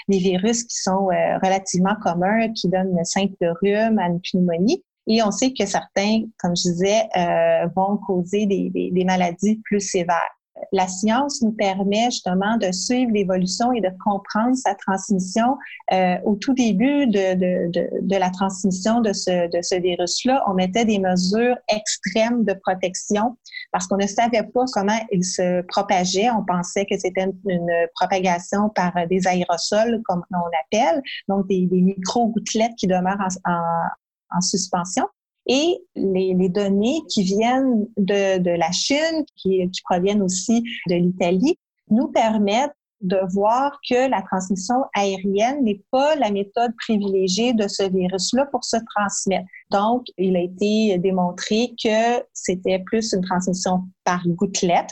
virus 0.08 0.64
qui 0.64 0.78
sont 0.78 1.10
euh, 1.12 1.38
relativement 1.44 1.96
communs, 2.02 2.52
qui 2.54 2.70
donnent 2.70 2.98
une 2.98 3.06
simple 3.06 3.54
rhume 3.62 4.00
à 4.00 4.08
une 4.08 4.22
pneumonie. 4.22 4.84
Et 5.06 5.22
on 5.22 5.32
sait 5.32 5.52
que 5.52 5.66
certains, 5.66 6.22
comme 6.40 6.56
je 6.56 6.64
disais, 6.64 7.02
euh, 7.18 7.68
vont 7.76 7.98
causer 7.98 8.46
des 8.46 9.04
maladies 9.06 9.60
plus 9.66 9.82
sévères 9.82 10.34
la 10.72 10.88
science 10.88 11.42
nous 11.42 11.52
permet 11.52 12.06
justement 12.06 12.58
de 12.58 12.72
suivre 12.72 13.12
l'évolution 13.12 13.72
et 13.72 13.82
de 13.82 13.90
comprendre 14.04 14.56
sa 14.56 14.76
transmission. 14.76 15.58
Euh, 15.92 16.18
au 16.26 16.36
tout 16.36 16.54
début 16.54 17.08
de, 17.08 17.34
de, 17.34 17.72
de, 17.72 17.90
de, 18.02 18.16
la 18.16 18.30
transmission 18.30 19.02
de 19.02 19.14
ce, 19.14 19.50
de 19.50 19.62
ce 19.62 19.76
virus-là, 19.76 20.44
on 20.48 20.54
mettait 20.54 20.86
des 20.86 21.00
mesures 21.00 21.58
extrêmes 21.68 22.44
de 22.44 22.54
protection 22.54 23.38
parce 23.72 23.88
qu'on 23.88 23.98
ne 23.98 24.08
savait 24.08 24.44
pas 24.44 24.66
comment 24.74 25.00
il 25.12 25.24
se 25.24 25.62
propageait. 25.64 26.30
On 26.30 26.44
pensait 26.46 26.86
que 26.86 26.98
c'était 26.98 27.28
une, 27.48 27.72
propagation 27.96 28.70
par 28.70 28.94
des 29.10 29.28
aérosols, 29.28 30.02
comme 30.06 30.24
on 30.32 30.78
appelle, 30.78 31.02
donc 31.28 31.48
des, 31.48 31.66
des 31.68 31.82
micro-gouttelettes 31.82 32.76
qui 32.78 32.88
demeurent 32.88 33.20
en, 33.46 33.52
en, 33.52 34.38
en 34.38 34.42
suspension 34.42 35.06
et 35.48 35.78
les, 35.96 36.34
les, 36.34 36.50
données 36.50 37.02
qui 37.10 37.24
viennent 37.24 37.88
de, 37.98 38.40
de 38.40 38.52
la 38.52 38.72
Chine, 38.72 39.26
qui, 39.36 39.70
qui, 39.70 39.82
proviennent 39.84 40.22
aussi 40.22 40.64
de 40.90 40.96
l'Italie, 40.96 41.58
nous 41.90 42.08
permettent 42.08 42.76
de 43.02 43.20
voir 43.34 43.78
que 43.88 44.10
la 44.10 44.22
transmission 44.22 44.86
aérienne 44.96 45.64
n'est 45.64 45.84
pas 45.92 46.16
la 46.16 46.32
méthode 46.32 46.72
privilégiée 46.78 47.54
de 47.54 47.68
ce 47.68 47.84
virus-là 47.84 48.46
pour 48.46 48.64
se 48.64 48.78
transmettre. 48.96 49.46
Donc, 49.72 50.06
il 50.18 50.38
a 50.38 50.40
été 50.40 50.98
démontré 51.00 51.74
que 51.84 52.24
c'était 52.32 52.80
plus 52.80 53.12
une 53.12 53.22
transmission 53.22 53.84
par 54.06 54.26
gouttelette. 54.26 54.92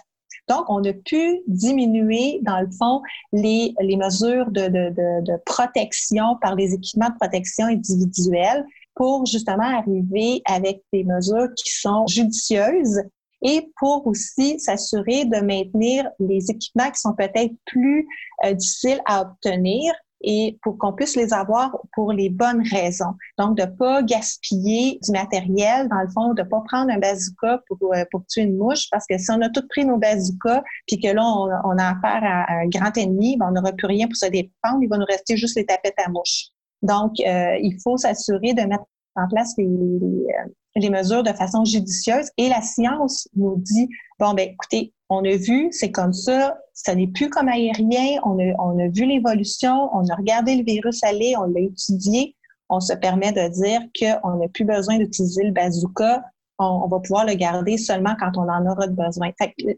Donc, 0.50 0.66
on 0.68 0.84
a 0.84 0.92
pu 0.92 1.40
diminuer, 1.48 2.40
dans 2.42 2.60
le 2.60 2.70
fond, 2.78 3.02
les, 3.32 3.74
les 3.80 3.96
mesures 3.96 4.52
de, 4.52 4.64
de, 4.64 4.90
de, 4.90 5.24
de 5.32 5.42
protection 5.46 6.36
par 6.42 6.56
les 6.56 6.74
équipements 6.74 7.10
de 7.10 7.16
protection 7.16 7.68
individuels 7.68 8.66
pour 8.96 9.26
justement 9.26 9.64
arriver 9.64 10.42
avec 10.46 10.82
des 10.92 11.04
mesures 11.04 11.48
qui 11.56 11.72
sont 11.72 12.06
judicieuses 12.08 13.02
et 13.42 13.72
pour 13.80 14.06
aussi 14.06 14.60
s'assurer 14.60 15.26
de 15.26 15.40
maintenir 15.42 16.10
les 16.20 16.52
équipements 16.52 16.92
qui 16.92 17.02
sont 17.02 17.16
peut-être 17.16 17.54
plus 17.66 18.08
euh, 18.46 18.54
difficiles 18.54 19.02
à 19.06 19.22
obtenir 19.22 19.94
et 20.24 20.60
pour 20.62 20.78
qu'on 20.78 20.94
puisse 20.94 21.16
les 21.16 21.34
avoir 21.34 21.76
pour 21.94 22.14
les 22.14 22.30
bonnes 22.30 22.64
raisons. 22.70 23.16
Donc, 23.40 23.58
de 23.58 23.66
pas 23.66 24.04
gaspiller 24.04 25.00
du 25.02 25.12
matériel, 25.12 25.90
dans 25.90 26.02
le 26.02 26.10
fond, 26.10 26.34
de 26.34 26.44
pas 26.44 26.62
prendre 26.68 26.92
un 26.92 27.00
bazooka 27.00 27.62
pour, 27.68 27.94
euh, 27.94 28.04
pour 28.12 28.24
tuer 28.28 28.44
une 28.44 28.58
mouche, 28.58 28.88
parce 28.92 29.06
que 29.10 29.18
si 29.18 29.32
on 29.32 29.42
a 29.42 29.50
tout 29.50 29.68
pris 29.68 29.84
nos 29.86 29.98
bazookas, 29.98 30.62
puis 30.86 31.00
que 31.00 31.08
là, 31.08 31.24
on, 31.24 31.50
on 31.64 31.78
a 31.78 31.96
affaire 31.98 32.22
à, 32.24 32.54
un 32.54 32.68
grand 32.68 32.96
ennemi, 32.98 33.38
ben, 33.38 33.48
on 33.50 33.54
n'aura 33.54 33.72
plus 33.72 33.88
rien 33.88 34.08
pour 34.08 34.16
se 34.16 34.28
défendre, 34.28 34.84
il 34.84 34.90
va 34.90 34.98
nous 34.98 35.06
rester 35.06 35.38
juste 35.38 35.58
les 35.58 35.66
tapettes 35.66 35.96
à 35.98 36.10
mouche. 36.10 36.52
Donc, 36.82 37.20
euh, 37.20 37.58
il 37.62 37.78
faut 37.84 37.98
s'assurer 37.98 38.54
de 38.54 38.62
mettre 38.62 38.86
en 39.16 39.28
place 39.28 39.54
les, 39.58 39.66
euh, 39.66 40.50
les, 40.76 40.90
mesures 40.90 41.24
de 41.24 41.34
façon 41.34 41.66
judicieuse. 41.66 42.30
Et 42.38 42.50
la 42.50 42.62
science 42.62 43.28
nous 43.36 43.56
dit, 43.58 43.90
bon, 44.20 44.34
ben 44.34 44.50
écoutez, 44.50 44.94
on 45.10 45.24
a 45.26 45.36
vu, 45.36 45.68
c'est 45.72 45.92
comme 45.92 46.14
ça, 46.14 46.58
ça 46.74 46.96
n'est 46.96 47.08
plus 47.08 47.30
comme 47.30 47.50
aérien, 47.50 48.20
on 48.24 48.40
a, 48.40 48.54
on 48.60 48.80
a 48.80 48.88
vu 48.88 49.06
l'évolution, 49.06 49.90
on 49.94 50.08
a 50.08 50.16
regardé 50.16 50.56
le 50.56 50.64
virus 50.64 51.04
aller, 51.04 51.36
on 51.38 51.44
l'a 51.44 51.60
étudié, 51.60 52.36
on 52.70 52.80
se 52.80 52.94
permet 52.94 53.34
de 53.34 53.48
dire 53.50 53.82
qu'on 54.00 54.38
n'a 54.38 54.48
plus 54.48 54.64
besoin 54.64 54.98
d'utiliser 54.98 55.44
le 55.44 55.52
bazooka, 55.52 56.24
on, 56.62 56.88
va 56.88 57.00
pouvoir 57.00 57.26
le 57.26 57.34
garder 57.34 57.78
seulement 57.78 58.16
quand 58.20 58.32
on 58.38 58.48
en 58.50 58.66
aura 58.66 58.88
besoin. 58.88 59.32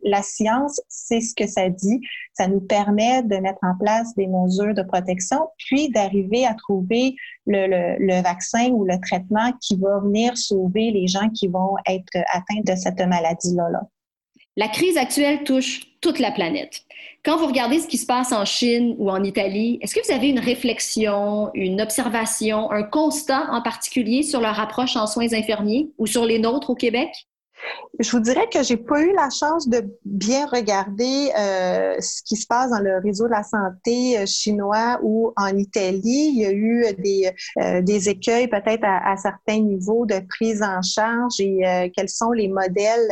la 0.03 0.21
science, 0.21 0.81
c'est 0.87 1.21
ce 1.21 1.33
que 1.33 1.47
ça 1.47 1.69
dit. 1.69 2.01
Ça 2.33 2.47
nous 2.47 2.61
permet 2.61 3.23
de 3.23 3.37
mettre 3.37 3.59
en 3.61 3.75
place 3.77 4.13
des 4.15 4.27
mesures 4.27 4.73
de 4.73 4.83
protection, 4.83 5.47
puis 5.57 5.89
d'arriver 5.89 6.45
à 6.45 6.53
trouver 6.53 7.15
le, 7.45 8.21
vaccin 8.21 8.69
ou 8.71 8.85
le 8.85 8.99
traitement 8.99 9.51
qui 9.61 9.75
va 9.77 9.99
venir 9.99 10.37
sauver 10.37 10.91
les 10.91 11.07
gens 11.07 11.29
qui 11.29 11.47
vont 11.47 11.75
être 11.87 12.11
atteints 12.33 12.61
de 12.65 12.75
cette 12.75 12.99
maladie-là. 12.99 13.69
Là. 13.69 13.81
La 14.55 14.67
crise 14.67 14.97
actuelle 14.97 15.43
touche 15.43 15.81
toute 15.99 16.19
la 16.19 16.29
planète. 16.29 16.83
Quand 17.25 17.37
vous 17.37 17.47
regardez 17.47 17.79
ce 17.79 17.87
qui 17.87 17.97
se 17.97 18.05
passe 18.05 18.31
en 18.31 18.45
Chine 18.45 18.95
ou 18.99 19.09
en 19.09 19.23
Italie, 19.23 19.79
est-ce 19.81 19.95
que 19.95 20.05
vous 20.05 20.13
avez 20.13 20.29
une 20.29 20.39
réflexion, 20.39 21.49
une 21.55 21.81
observation, 21.81 22.69
un 22.69 22.83
constat 22.83 23.47
en 23.49 23.63
particulier 23.63 24.21
sur 24.21 24.41
leur 24.41 24.59
approche 24.59 24.95
en 24.95 25.07
soins 25.07 25.33
infirmiers 25.33 25.89
ou 25.97 26.05
sur 26.05 26.25
les 26.25 26.37
nôtres 26.37 26.69
au 26.69 26.75
Québec? 26.75 27.27
Je 27.99 28.09
vous 28.11 28.19
dirais 28.19 28.47
que 28.51 28.63
j'ai 28.63 28.77
pas 28.77 29.01
eu 29.01 29.13
la 29.13 29.29
chance 29.29 29.69
de 29.69 29.85
bien 30.03 30.47
regarder 30.47 31.31
euh, 31.37 31.95
ce 31.99 32.23
qui 32.23 32.35
se 32.35 32.47
passe 32.47 32.71
dans 32.71 32.79
le 32.79 32.97
réseau 32.97 33.25
de 33.25 33.31
la 33.31 33.43
santé 33.43 34.17
euh, 34.17 34.25
chinois 34.25 34.99
ou 35.03 35.31
en 35.37 35.55
Italie. 35.55 36.31
Il 36.33 36.37
y 36.39 36.45
a 36.45 36.51
eu 36.51 36.85
des, 36.97 37.31
euh, 37.59 38.09
écueils 38.09 38.47
peut-être 38.47 38.83
à, 38.83 39.15
certains 39.17 39.59
niveaux 39.59 40.05
de 40.05 40.19
prise 40.27 40.63
en 40.63 40.81
charge 40.81 41.39
et 41.39 41.91
quels 41.95 42.09
sont 42.09 42.31
les 42.31 42.47
modèles 42.47 43.07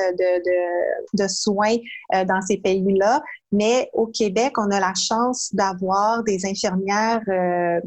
de 1.14 1.28
soins 1.28 1.78
dans 2.12 2.42
ces 2.42 2.58
pays-là. 2.58 3.22
Mais 3.52 3.90
au 3.94 4.08
Québec, 4.08 4.54
on 4.58 4.72
a 4.72 4.80
la 4.80 4.94
chance 4.94 5.54
d'avoir 5.54 6.24
des 6.24 6.46
infirmières 6.46 7.22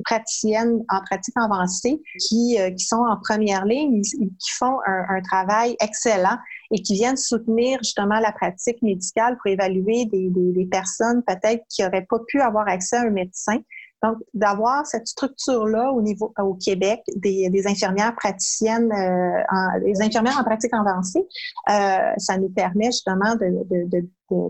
praticiennes 0.05 0.85
en 0.91 1.01
pratique 1.01 1.35
avancée 1.37 2.03
qui, 2.19 2.59
qui 2.77 2.85
sont 2.85 3.05
en 3.09 3.17
première 3.23 3.65
ligne, 3.65 4.03
qui 4.03 4.51
font 4.59 4.79
un, 4.87 5.17
un 5.17 5.23
travail 5.23 5.77
excellent 5.81 6.37
et 6.71 6.83
qui 6.83 6.95
viennent 6.95 7.17
soutenir 7.17 7.79
justement 7.83 8.21
la 8.21 8.33
pratique 8.33 8.83
médicale 8.83 9.37
pour 9.37 9.51
évaluer 9.51 10.07
des, 10.07 10.29
des, 10.31 10.53
des 10.53 10.69
peut-être 11.27 11.63
qui 11.69 11.83
n'auraient 11.83 12.07
pas 12.09 12.19
pu 12.29 12.41
avoir 12.41 12.69
accès 12.69 12.97
à 12.97 13.03
un 13.03 13.11
médecin. 13.11 13.59
Donc, 14.05 14.19
d'avoir 14.35 14.87
cette 14.87 15.07
structure-là 15.07 15.91
au 15.93 16.03
niveau 16.03 16.35
au 16.39 16.55
Québec, 16.55 17.01
des, 17.17 17.67
infirmières 17.67 18.15
praticiennes, 18.15 18.93
euh, 18.93 19.43
en, 19.51 19.81
des 19.81 20.03
infirmières 20.03 20.39
en 20.39 20.45
pratique 20.45 20.75
avancée, 20.75 21.27
euh, 21.71 22.13
ça 22.19 22.37
nous 22.37 22.51
permet 22.51 22.87
justement 22.87 23.35
de, 23.37 24.07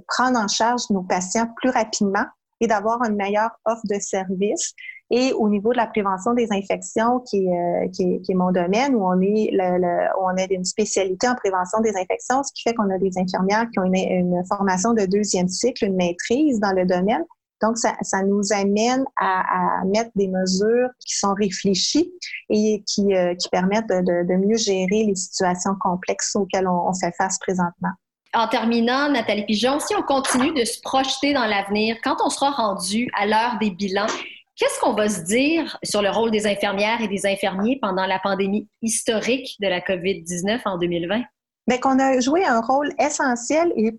prendre 0.09 0.41
en 0.41 0.49
charge 0.49 0.83
nos 0.91 1.03
patients 1.03 1.47
plus 1.57 1.71
rapidement 1.71 2.25
et 2.61 2.67
d'avoir 2.67 3.01
une 3.05 3.15
meilleure 3.15 3.51
offre 3.65 3.83
de 3.89 4.01
services. 4.01 4.75
Et 5.11 5.33
au 5.35 5.49
niveau 5.49 5.71
de 5.71 5.77
la 5.77 5.87
prévention 5.87 6.35
des 6.35 6.49
infections, 6.51 7.21
qui 7.21 7.47
est, 7.47 8.31
euh, 8.31 8.35
mon 8.35 8.51
domaine, 8.51 8.97
où 8.97 9.07
on 9.07 9.21
est 9.21 9.53
on 10.21 10.37
a 10.37 10.47
une 10.51 10.65
spécialité 10.65 11.29
en 11.29 11.37
prévention 11.37 11.81
des 11.81 11.91
infections, 11.97 12.43
ce 12.43 12.51
qui 12.53 12.63
fait 12.63 12.75
qu'on 12.75 12.91
a 12.91 12.99
des 12.99 13.17
infirmières 13.19 13.69
qui 13.71 13.79
ont 13.79 13.85
une, 13.85 14.43
formation 14.49 14.95
de 14.95 15.07
deuxième 15.07 15.47
cycle, 15.47 15.85
une 15.85 15.95
maîtrise 15.95 16.59
dans 16.59 16.73
le 16.73 16.87
domaine. 16.87 17.23
Donc, 17.65 17.79
ça, 17.79 17.95
ça 18.03 18.23
nous 18.23 18.53
amène 18.53 19.05
à, 19.17 19.81
à, 19.81 19.85
mettre 19.87 20.11
des 20.15 20.29
mesures 20.29 20.91
qui 21.01 21.17
sont 21.17 21.33
réfléchies 21.33 22.13
et 22.51 22.85
qui, 22.87 23.15
euh, 23.15 23.35
qui 23.37 23.49
permettent 23.49 23.89
de, 23.89 24.01
de, 24.01 24.29
de, 24.29 24.35
mieux 24.35 24.59
gérer 24.59 25.05
les 25.05 25.15
situations 25.15 25.75
complexes 25.81 26.37
auxquelles 26.37 26.69
on, 26.69 26.89
on 26.89 26.93
fait 26.93 27.15
face 27.17 27.39
présentement 27.39 27.93
en 28.35 28.49
terminant, 28.49 29.09
Nathalie 29.09 29.45
Pigeon, 29.45 29.79
si 29.79 29.95
on 29.95 30.03
continue 30.03 30.53
de 30.53 30.65
se 30.65 30.81
projeter 30.81 31.33
dans 31.33 31.47
l'avenir, 31.47 31.97
quand 32.03 32.17
on 32.25 32.31
sera 32.31 32.51
rendu 32.51 33.09
à 33.17 33.27
l'heure 33.27 33.59
des 33.61 33.71
bilans, 33.71 34.09
qu'est-ce 34.57 34.81
qu'on 34.81 34.95
va 34.95 35.09
se 35.09 35.23
dire 35.23 35.79
sur 35.85 36.03
le 36.03 36.11
rôle 36.11 36.31
des 36.31 36.47
infirmières 36.47 37.01
et 37.01 37.09
des 37.09 37.27
infirmiers 37.27 37.79
pendant 37.81 38.07
la 38.07 38.19
pandémie 38.19 38.69
historique 38.83 39.57
de 39.61 39.69
la 39.69 39.81
COVID-19 39.81 40.63
en 40.65 40.79
2020? 40.79 41.23
Bien, 41.67 41.79
qu'on 41.79 41.99
a 41.99 42.21
joué 42.21 42.45
un 42.45 42.61
rôle 42.61 42.91
essentiel 42.99 43.73
et 43.77 43.93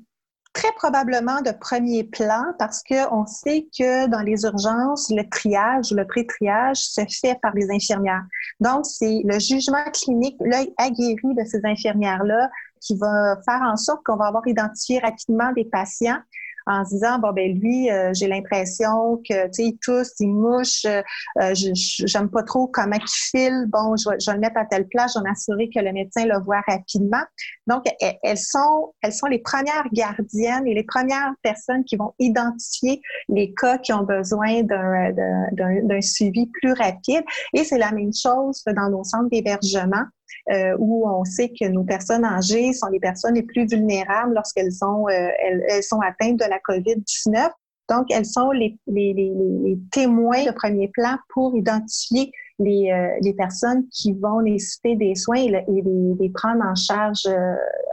très 0.56 0.72
probablement 0.72 1.42
de 1.42 1.52
premier 1.52 2.06
plan 2.06 2.44
parce 2.58 2.82
qu'on 2.82 3.28
sait 3.28 3.68
que 3.78 4.08
dans 4.08 4.22
les 4.22 4.44
urgences, 4.44 5.12
le 5.12 5.30
triage, 5.30 5.92
le 5.92 6.08
pré-triage 6.08 6.78
se 6.78 7.02
fait 7.22 7.38
par 7.42 7.54
les 7.54 7.70
infirmières. 7.70 8.24
Donc, 8.62 8.86
c'est 8.86 9.22
le 9.26 9.38
jugement 9.38 9.84
clinique, 9.94 10.38
l'œil 10.40 10.74
aguerri 10.78 11.36
de 11.36 11.44
ces 11.46 11.60
infirmières-là 11.64 12.50
qui 12.80 12.98
va 12.98 13.38
faire 13.46 13.62
en 13.64 13.76
sorte 13.76 14.02
qu'on 14.06 14.16
va 14.16 14.28
avoir 14.28 14.48
identifié 14.48 15.00
rapidement 15.00 15.52
des 15.52 15.66
patients 15.66 16.20
en 16.66 16.84
se 16.86 16.92
disant 16.92 17.20
bon 17.20 17.32
ben 17.32 17.60
lui 17.60 17.90
euh, 17.90 18.12
j'ai 18.14 18.28
l'impression 18.28 19.22
que 19.28 19.46
tu 19.48 19.52
sais 19.52 19.64
il 19.66 19.78
tousse 19.78 20.14
il 20.20 20.30
mouche 20.30 20.86
euh, 20.86 21.02
euh 21.42 21.54
j'aime 21.54 22.30
pas 22.30 22.44
trop 22.44 22.68
comment 22.68 22.96
il 22.96 23.08
file. 23.08 23.66
Bon 23.70 23.96
je 23.96 24.10
vais, 24.10 24.16
je 24.20 24.30
vais 24.30 24.36
le 24.36 24.42
mettre 24.42 24.58
à 24.58 24.66
telle 24.66 24.88
place 24.88 25.14
je 25.14 25.20
vais 25.20 25.30
m'assurer 25.30 25.70
que 25.70 25.80
le 25.80 25.94
médecin 25.94 26.26
le 26.26 26.40
voit 26.44 26.62
rapidement. 26.68 27.24
Donc 27.68 27.86
elles 28.00 28.38
sont 28.38 28.94
elles 29.02 29.14
sont 29.14 29.28
les 29.28 29.40
premières 29.40 29.88
gardiennes 29.92 30.68
et 30.68 30.74
les 30.74 30.84
premières 30.84 31.34
personnes 31.42 31.84
qui 31.84 31.96
vont 31.96 32.14
identifier 32.20 33.02
les 33.30 33.54
cas 33.54 33.78
qui 33.78 33.94
ont 33.94 34.04
besoin 34.04 34.64
d'un 34.64 35.12
d'un 35.54 36.02
suivi 36.02 36.48
plus 36.48 36.74
rapide. 36.74 37.24
Et 37.54 37.64
c'est 37.64 37.78
la 37.78 37.92
même 37.92 38.14
chose 38.14 38.64
dans 38.66 38.90
nos 38.90 39.04
centres 39.04 39.30
d'hébergement 39.30 40.06
euh, 40.52 40.76
où 40.80 41.08
on 41.10 41.24
sait 41.26 41.50
que 41.50 41.68
nos 41.68 41.84
personnes 41.84 42.26
âgées 42.26 42.74
sont 42.74 42.88
les 42.88 43.00
personnes 43.00 43.36
les 43.36 43.44
plus 43.44 43.66
vulnérables 43.66 44.34
lorsqu'elles 44.34 44.72
sont, 44.72 45.06
euh, 45.08 45.30
elles, 45.70 45.84
sont 45.84 46.00
atteintes 46.02 46.38
de 46.38 46.46
la 46.46 46.60
COVID-19. 46.60 47.50
Donc, 47.90 48.06
elles 48.10 48.26
sont 48.26 48.52
les, 48.52 48.78
les, 48.88 49.14
les, 49.14 49.78
témoins 49.92 50.44
de 50.44 50.52
premier 50.52 50.88
plan 50.88 51.18
pour 51.34 51.56
identifier 51.56 52.32
les, 52.60 53.18
les 53.22 53.34
personnes 53.34 53.88
qui 53.90 54.14
vont 54.14 54.42
nécessiter 54.42 54.96
des 54.96 55.16
soins 55.16 55.38
et, 55.38 55.66
les, 55.68 56.32
prendre 56.34 56.64
en 56.66 56.76
charge 56.76 57.28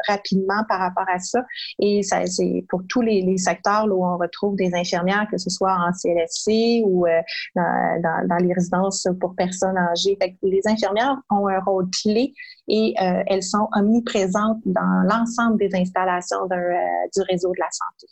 rapidement 0.08 0.64
par 0.68 0.80
rapport 0.80 1.06
à 1.12 1.18
ça. 1.18 1.44
Et 1.78 2.02
ça, 2.02 2.24
c'est 2.26 2.64
pour 2.68 2.82
tous 2.88 3.02
les, 3.02 3.22
les 3.22 3.38
secteurs 3.38 3.86
où 3.86 4.04
on 4.04 4.16
retrouve 4.16 4.56
des 4.56 4.74
infirmières, 4.74 5.26
que 5.30 5.38
ce 5.38 5.50
soit 5.50 5.72
en 5.72 5.92
CLSC 5.92 6.82
ou 6.84 7.06
dans, 7.54 8.00
dans, 8.02 8.28
dans, 8.28 8.36
les 8.36 8.52
résidences 8.52 9.06
pour 9.20 9.34
personnes 9.34 9.76
âgées. 9.76 10.18
les 10.42 10.60
infirmières 10.66 11.16
ont 11.30 11.48
un 11.48 11.60
rôle 11.60 11.88
clé 12.02 12.32
et 12.68 12.94
elles 12.98 13.42
sont 13.42 13.68
omniprésentes 13.76 14.60
dans 14.64 15.02
l'ensemble 15.08 15.58
des 15.58 15.70
installations 15.74 16.46
du 16.46 17.22
réseau 17.28 17.50
de 17.50 17.60
la 17.60 17.70
santé. 17.70 18.06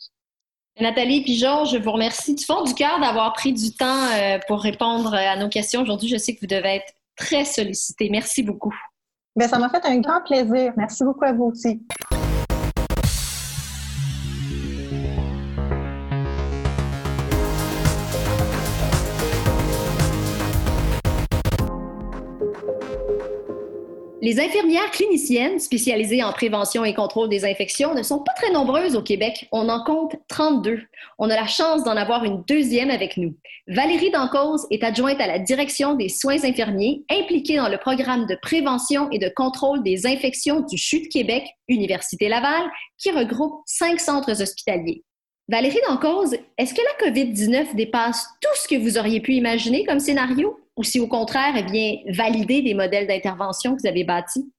Nathalie 0.81 1.21
puis 1.21 1.37
Georges, 1.37 1.71
je 1.71 1.77
vous 1.77 1.91
remercie 1.91 2.35
du 2.35 2.43
fond 2.43 2.63
du 2.63 2.73
cœur 2.73 2.99
d'avoir 2.99 3.33
pris 3.33 3.53
du 3.53 3.73
temps 3.73 4.07
euh, 4.13 4.39
pour 4.47 4.61
répondre 4.61 5.13
à 5.13 5.35
nos 5.35 5.47
questions 5.47 5.81
aujourd'hui. 5.81 6.09
Je 6.09 6.17
sais 6.17 6.33
que 6.35 6.41
vous 6.41 6.47
devez 6.47 6.77
être 6.77 6.93
très 7.15 7.45
sollicité. 7.45 8.09
Merci 8.09 8.43
beaucoup. 8.43 8.73
Bien, 9.35 9.47
ça 9.47 9.59
m'a 9.59 9.69
fait 9.69 9.85
un 9.85 9.99
grand 9.99 10.21
plaisir. 10.21 10.73
Merci 10.75 11.03
beaucoup 11.03 11.23
à 11.23 11.33
vous 11.33 11.45
aussi. 11.45 11.79
Les 24.23 24.39
infirmières 24.39 24.91
cliniciennes 24.91 25.57
spécialisées 25.57 26.21
en 26.21 26.31
prévention 26.31 26.85
et 26.85 26.93
contrôle 26.93 27.27
des 27.27 27.43
infections 27.43 27.95
ne 27.95 28.03
sont 28.03 28.19
pas 28.19 28.33
très 28.33 28.51
nombreuses 28.51 28.95
au 28.95 29.01
Québec. 29.01 29.47
On 29.51 29.67
en 29.67 29.83
compte 29.83 30.15
32. 30.27 30.79
On 31.17 31.31
a 31.31 31.35
la 31.35 31.47
chance 31.47 31.83
d'en 31.83 31.97
avoir 31.97 32.23
une 32.23 32.43
deuxième 32.43 32.91
avec 32.91 33.17
nous. 33.17 33.35
Valérie 33.67 34.11
Dancause 34.11 34.67
est 34.69 34.83
adjointe 34.83 35.19
à 35.19 35.25
la 35.25 35.39
direction 35.39 35.95
des 35.95 36.07
soins 36.07 36.43
infirmiers, 36.43 37.03
impliquée 37.09 37.55
dans 37.55 37.67
le 37.67 37.79
programme 37.79 38.27
de 38.27 38.37
prévention 38.39 39.09
et 39.09 39.17
de 39.17 39.31
contrôle 39.35 39.81
des 39.81 40.05
infections 40.05 40.59
du 40.59 40.77
CHU 40.77 41.01
de 41.01 41.07
Québec, 41.07 41.43
Université 41.67 42.29
Laval, 42.29 42.69
qui 42.99 43.09
regroupe 43.09 43.63
cinq 43.65 43.99
centres 43.99 44.39
hospitaliers. 44.39 45.03
Valérie 45.49 45.81
Dancause, 45.89 46.35
est-ce 46.59 46.75
que 46.75 46.81
la 46.81 47.09
COVID-19 47.09 47.75
dépasse 47.75 48.27
tout 48.39 48.55
ce 48.55 48.67
que 48.67 48.79
vous 48.79 48.99
auriez 48.99 49.19
pu 49.19 49.33
imaginer 49.33 49.83
comme 49.83 49.99
scénario? 49.99 50.60
Ou 50.75 50.83
si 50.83 50.99
au 50.99 51.07
contraire, 51.07 51.55
elle 51.55 51.71
vient 51.71 51.97
valider 52.07 52.61
des 52.61 52.73
modèles 52.73 53.07
d'intervention 53.07 53.75
que 53.75 53.81
vous 53.81 53.87
avez 53.87 54.03
bâtis? 54.03 54.51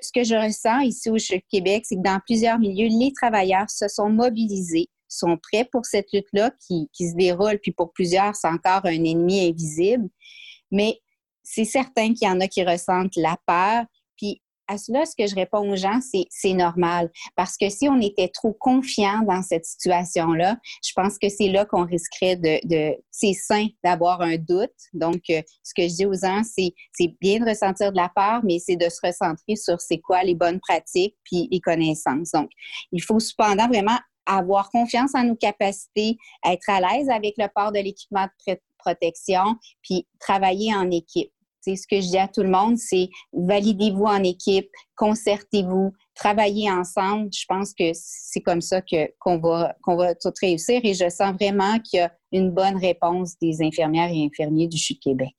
Ce 0.00 0.10
que 0.12 0.24
je 0.24 0.34
ressens 0.34 0.80
ici 0.80 1.10
au 1.10 1.16
Québec, 1.50 1.84
c'est 1.86 1.96
que 1.96 2.02
dans 2.02 2.20
plusieurs 2.26 2.58
milieux, 2.58 2.88
les 2.88 3.12
travailleurs 3.12 3.70
se 3.70 3.86
sont 3.86 4.10
mobilisés, 4.10 4.88
sont 5.08 5.36
prêts 5.36 5.68
pour 5.70 5.86
cette 5.86 6.12
lutte-là 6.12 6.50
qui, 6.66 6.88
qui 6.92 7.08
se 7.08 7.14
déroule, 7.14 7.58
puis 7.62 7.72
pour 7.72 7.92
plusieurs, 7.92 8.34
c'est 8.34 8.48
encore 8.48 8.84
un 8.84 9.04
ennemi 9.04 9.48
invisible. 9.48 10.08
Mais 10.72 10.98
c'est 11.44 11.64
certain 11.64 12.14
qu'il 12.14 12.26
y 12.26 12.30
en 12.30 12.40
a 12.40 12.48
qui 12.48 12.64
ressentent 12.64 13.16
la 13.16 13.36
peur, 13.46 13.84
à 14.68 14.78
cela, 14.78 15.04
ce 15.04 15.14
que 15.16 15.26
je 15.26 15.34
réponds 15.34 15.70
aux 15.70 15.76
gens, 15.76 16.00
c'est 16.02 16.52
normal. 16.52 17.10
Parce 17.36 17.56
que 17.56 17.68
si 17.68 17.88
on 17.88 18.00
était 18.00 18.28
trop 18.28 18.52
confiant 18.52 19.22
dans 19.22 19.42
cette 19.42 19.64
situation-là, 19.64 20.56
je 20.84 20.92
pense 20.94 21.18
que 21.18 21.28
c'est 21.28 21.48
là 21.48 21.64
qu'on 21.64 21.84
risquerait 21.84 22.36
de, 22.36 22.66
de 22.66 22.96
c'est 23.10 23.34
sain 23.34 23.66
d'avoir 23.84 24.20
un 24.20 24.36
doute. 24.36 24.70
Donc, 24.92 25.22
euh, 25.30 25.42
ce 25.62 25.74
que 25.74 25.82
je 25.88 25.94
dis 25.94 26.06
aux 26.06 26.14
gens, 26.14 26.42
c'est 26.44 26.74
bien 27.20 27.40
de 27.40 27.48
ressentir 27.48 27.92
de 27.92 27.96
la 27.96 28.10
peur, 28.14 28.40
mais 28.44 28.58
c'est 28.58 28.76
de 28.76 28.88
se 28.88 29.00
recentrer 29.04 29.56
sur 29.56 29.80
c'est 29.80 29.98
quoi 29.98 30.22
les 30.22 30.34
bonnes 30.34 30.60
pratiques 30.60 31.16
puis 31.24 31.48
les 31.50 31.60
connaissances. 31.60 32.30
Donc, 32.32 32.50
il 32.92 33.02
faut 33.02 33.20
cependant 33.20 33.68
vraiment 33.68 33.98
avoir 34.26 34.70
confiance 34.70 35.14
en 35.14 35.24
nos 35.24 35.36
capacités, 35.36 36.16
être 36.46 36.68
à 36.68 36.80
l'aise 36.80 37.10
avec 37.10 37.34
le 37.38 37.46
port 37.54 37.72
de 37.72 37.80
l'équipement 37.80 38.26
de 38.46 38.56
protection, 38.78 39.56
puis 39.82 40.06
travailler 40.18 40.74
en 40.74 40.90
équipe 40.90 41.32
ce 41.64 41.86
que 41.86 42.00
je 42.00 42.08
dis 42.08 42.18
à 42.18 42.28
tout 42.28 42.42
le 42.42 42.50
monde, 42.50 42.76
c'est 42.76 43.08
validez-vous 43.32 44.04
en 44.04 44.22
équipe, 44.22 44.68
concertez-vous, 44.96 45.92
travaillez 46.14 46.70
ensemble. 46.70 47.30
Je 47.32 47.44
pense 47.48 47.72
que 47.72 47.90
c'est 47.94 48.40
comme 48.40 48.60
ça 48.60 48.80
que, 48.82 49.10
qu'on, 49.18 49.38
va, 49.38 49.74
qu'on 49.82 49.96
va 49.96 50.14
tout 50.14 50.32
réussir 50.40 50.80
et 50.84 50.94
je 50.94 51.08
sens 51.08 51.34
vraiment 51.34 51.78
qu'il 51.80 52.00
y 52.00 52.02
a 52.02 52.12
une 52.32 52.50
bonne 52.50 52.76
réponse 52.76 53.38
des 53.40 53.62
infirmières 53.62 54.10
et 54.10 54.24
infirmiers 54.24 54.68
du 54.68 54.78
CHU 54.78 54.94
de 54.94 55.00
Québec. 55.00 55.34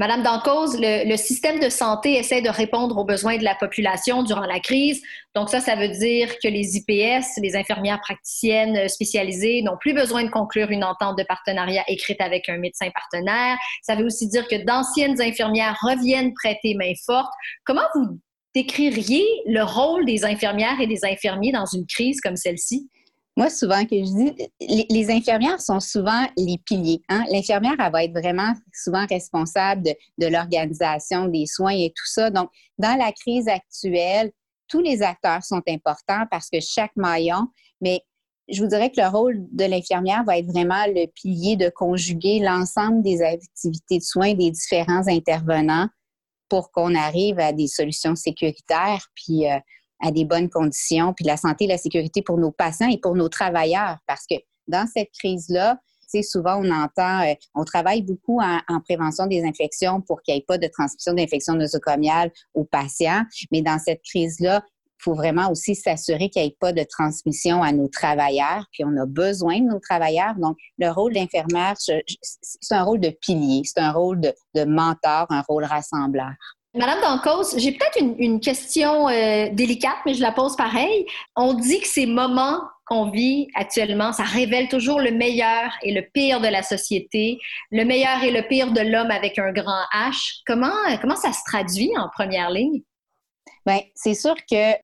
Madame 0.00 0.22
Dancause, 0.22 0.80
le, 0.80 1.06
le, 1.06 1.16
système 1.18 1.60
de 1.60 1.68
santé 1.68 2.14
essaie 2.14 2.40
de 2.40 2.48
répondre 2.48 2.96
aux 2.96 3.04
besoins 3.04 3.36
de 3.36 3.44
la 3.44 3.54
population 3.54 4.22
durant 4.22 4.46
la 4.46 4.58
crise. 4.58 5.02
Donc 5.34 5.50
ça, 5.50 5.60
ça 5.60 5.76
veut 5.76 5.90
dire 5.90 6.38
que 6.42 6.48
les 6.48 6.78
IPS, 6.78 7.38
les 7.42 7.54
infirmières 7.54 8.00
praticiennes 8.00 8.88
spécialisées, 8.88 9.60
n'ont 9.60 9.76
plus 9.78 9.92
besoin 9.92 10.24
de 10.24 10.30
conclure 10.30 10.70
une 10.70 10.84
entente 10.84 11.18
de 11.18 11.22
partenariat 11.24 11.84
écrite 11.86 12.22
avec 12.22 12.48
un 12.48 12.56
médecin 12.56 12.88
partenaire. 12.94 13.58
Ça 13.82 13.94
veut 13.94 14.06
aussi 14.06 14.26
dire 14.26 14.48
que 14.48 14.64
d'anciennes 14.64 15.20
infirmières 15.20 15.76
reviennent 15.82 16.32
prêter 16.32 16.74
main 16.76 16.94
forte. 17.04 17.30
Comment 17.66 17.84
vous 17.94 18.18
décririez 18.54 19.26
le 19.44 19.62
rôle 19.62 20.06
des 20.06 20.24
infirmières 20.24 20.80
et 20.80 20.86
des 20.86 21.04
infirmiers 21.04 21.52
dans 21.52 21.66
une 21.66 21.84
crise 21.86 22.22
comme 22.22 22.36
celle-ci? 22.36 22.88
Moi, 23.40 23.48
souvent, 23.48 23.86
que 23.86 23.96
je 23.96 24.34
dis, 24.34 24.86
les, 24.90 25.10
infirmières 25.10 25.62
sont 25.62 25.80
souvent 25.80 26.26
les 26.36 26.58
piliers. 26.58 27.00
Hein. 27.08 27.24
L'infirmière, 27.32 27.72
elle 27.78 27.90
va 27.90 28.04
être 28.04 28.12
vraiment 28.12 28.52
souvent 28.70 29.06
responsable 29.06 29.82
de, 30.18 30.26
l'organisation 30.26 31.26
des 31.26 31.46
soins 31.46 31.72
et 31.72 31.88
tout 31.88 32.04
ça. 32.04 32.28
Donc, 32.28 32.50
dans 32.76 32.98
la 32.98 33.12
crise 33.12 33.48
actuelle, 33.48 34.30
tous 34.68 34.82
les 34.82 35.00
acteurs 35.00 35.42
sont 35.42 35.62
importants 35.66 36.24
parce 36.30 36.50
que 36.50 36.60
chaque 36.60 36.94
maillon, 36.96 37.46
mais 37.80 38.02
je 38.50 38.60
vous 38.60 38.68
dirais 38.68 38.90
que 38.90 39.00
le 39.00 39.08
rôle 39.08 39.46
de 39.52 39.64
l'infirmière 39.64 40.22
va 40.24 40.36
être 40.36 40.52
vraiment 40.52 40.84
le 40.88 41.06
pilier 41.06 41.56
de 41.56 41.70
conjuguer 41.70 42.40
l'ensemble 42.40 43.02
des 43.02 43.22
activités 43.22 44.00
de 44.00 44.04
soins 44.04 44.34
des 44.34 44.50
différents 44.50 45.08
intervenants 45.08 45.88
pour 46.50 46.70
qu'on 46.72 46.94
arrive 46.94 47.38
à 47.38 47.54
des 47.54 47.68
solutions 47.68 48.16
sécuritaires, 48.16 49.06
puis 49.14 49.50
euh, 49.50 49.58
à 50.00 50.10
des 50.10 50.24
bonnes 50.24 50.48
conditions, 50.48 51.12
puis 51.12 51.24
la 51.24 51.36
santé 51.36 51.64
et 51.64 51.68
la 51.68 51.78
sécurité 51.78 52.22
pour 52.22 52.38
nos 52.38 52.50
patients 52.50 52.88
et 52.88 52.98
pour 52.98 53.14
nos 53.14 53.28
travailleurs. 53.28 53.98
Parce 54.06 54.24
que 54.28 54.36
dans 54.68 54.86
cette 54.86 55.10
crise-là, 55.12 55.78
souvent 56.22 56.60
on 56.62 56.70
entend, 56.70 57.22
euh, 57.22 57.34
on 57.54 57.64
travaille 57.64 58.02
beaucoup 58.02 58.40
en, 58.40 58.80
prévention 58.80 59.26
des 59.26 59.44
infections 59.44 60.00
pour 60.00 60.22
qu'il 60.22 60.34
n'y 60.34 60.40
ait 60.40 60.44
pas 60.46 60.58
de 60.58 60.66
transmission 60.66 61.12
d'infections 61.12 61.54
nosocomiales 61.54 62.32
aux 62.54 62.64
patients, 62.64 63.22
mais 63.52 63.62
dans 63.62 63.78
cette 63.78 64.02
crise-là, 64.02 64.62
il 64.84 65.02
faut 65.02 65.14
vraiment 65.14 65.50
aussi 65.50 65.74
s'assurer 65.74 66.28
qu'il 66.28 66.42
n'y 66.42 66.48
ait 66.48 66.56
pas 66.60 66.72
de 66.72 66.82
transmission 66.82 67.62
à 67.62 67.72
nos 67.72 67.88
travailleurs, 67.88 68.66
puis 68.72 68.84
on 68.84 68.94
a 68.98 69.06
besoin 69.06 69.60
de 69.60 69.66
nos 69.66 69.78
travailleurs. 69.78 70.34
Donc, 70.36 70.58
le 70.78 70.90
rôle 70.90 71.14
d'infirmière, 71.14 71.74
c'est 71.78 72.74
un 72.74 72.82
rôle 72.82 73.00
de 73.00 73.08
pilier, 73.08 73.62
c'est 73.64 73.80
un 73.80 73.92
rôle 73.92 74.20
de 74.20 74.64
mentor, 74.64 75.26
un 75.30 75.40
rôle 75.42 75.64
rassembleur. 75.64 76.34
Madame 76.72 77.00
Dancos, 77.00 77.58
j'ai 77.58 77.72
peut-être 77.72 77.98
une, 78.18 78.38
question 78.38 79.08
euh, 79.08 79.48
délicate, 79.50 79.96
mais 80.06 80.14
je 80.14 80.22
la 80.22 80.30
pose 80.30 80.54
pareil. 80.54 81.04
On 81.34 81.54
dit 81.54 81.80
que 81.80 81.86
ces 81.88 82.06
moments 82.06 82.60
qu'on 82.86 83.10
vit 83.10 83.48
actuellement, 83.56 84.12
ça 84.12 84.22
révèle 84.22 84.68
toujours 84.68 85.00
le 85.00 85.10
meilleur 85.10 85.72
et 85.82 85.92
le 85.92 86.02
pire 86.14 86.40
de 86.40 86.46
la 86.46 86.62
société, 86.62 87.38
le 87.72 87.84
meilleur 87.84 88.22
et 88.22 88.30
le 88.30 88.46
pire 88.46 88.70
de 88.72 88.82
l'homme 88.82 89.10
avec 89.10 89.36
un 89.38 89.52
grand 89.52 89.82
H. 89.92 90.42
Comment, 90.46 90.72
comment 91.00 91.16
ça 91.16 91.32
se 91.32 91.40
traduit 91.44 91.90
en 91.98 92.08
première 92.08 92.50
ligne? 92.50 92.82
Bien, 93.66 93.80
c'est 93.96 94.14
sûr 94.14 94.36
que 94.48 94.74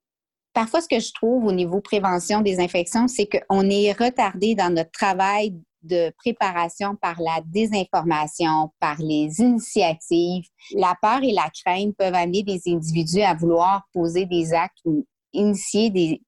parfois, 0.53 0.81
ce 0.81 0.88
que 0.88 0.99
je 0.99 1.12
trouve 1.12 1.44
au 1.44 1.53
niveau 1.53 1.81
prévention 1.81 2.40
des 2.40 2.59
infections, 2.59 3.07
c'est 3.07 3.29
qu'on 3.29 3.70
est 3.70 3.92
retardé 3.92 4.57
dans 4.57 4.75
notre 4.75 4.90
travail 4.90 5.55
de 5.87 6.12
préparation 6.18 6.96
par 6.96 7.20
la 7.20 7.40
désinformation, 7.46 8.70
par 8.81 8.96
les 8.99 9.40
initiatives. 9.40 10.44
La 10.75 10.94
peur 11.01 11.22
et 11.22 11.33
la 11.33 11.51
crainte 11.64 11.96
peuvent 11.96 12.14
amener 12.14 12.42
des 12.42 12.61
individus 12.66 13.22
à 13.22 13.35
vouloir 13.35 13.83
poser 13.92 14.27
des 14.27 14.53
actes 14.53 14.79
ou 14.85 15.07
initier 15.33 15.90
des, 15.90 16.20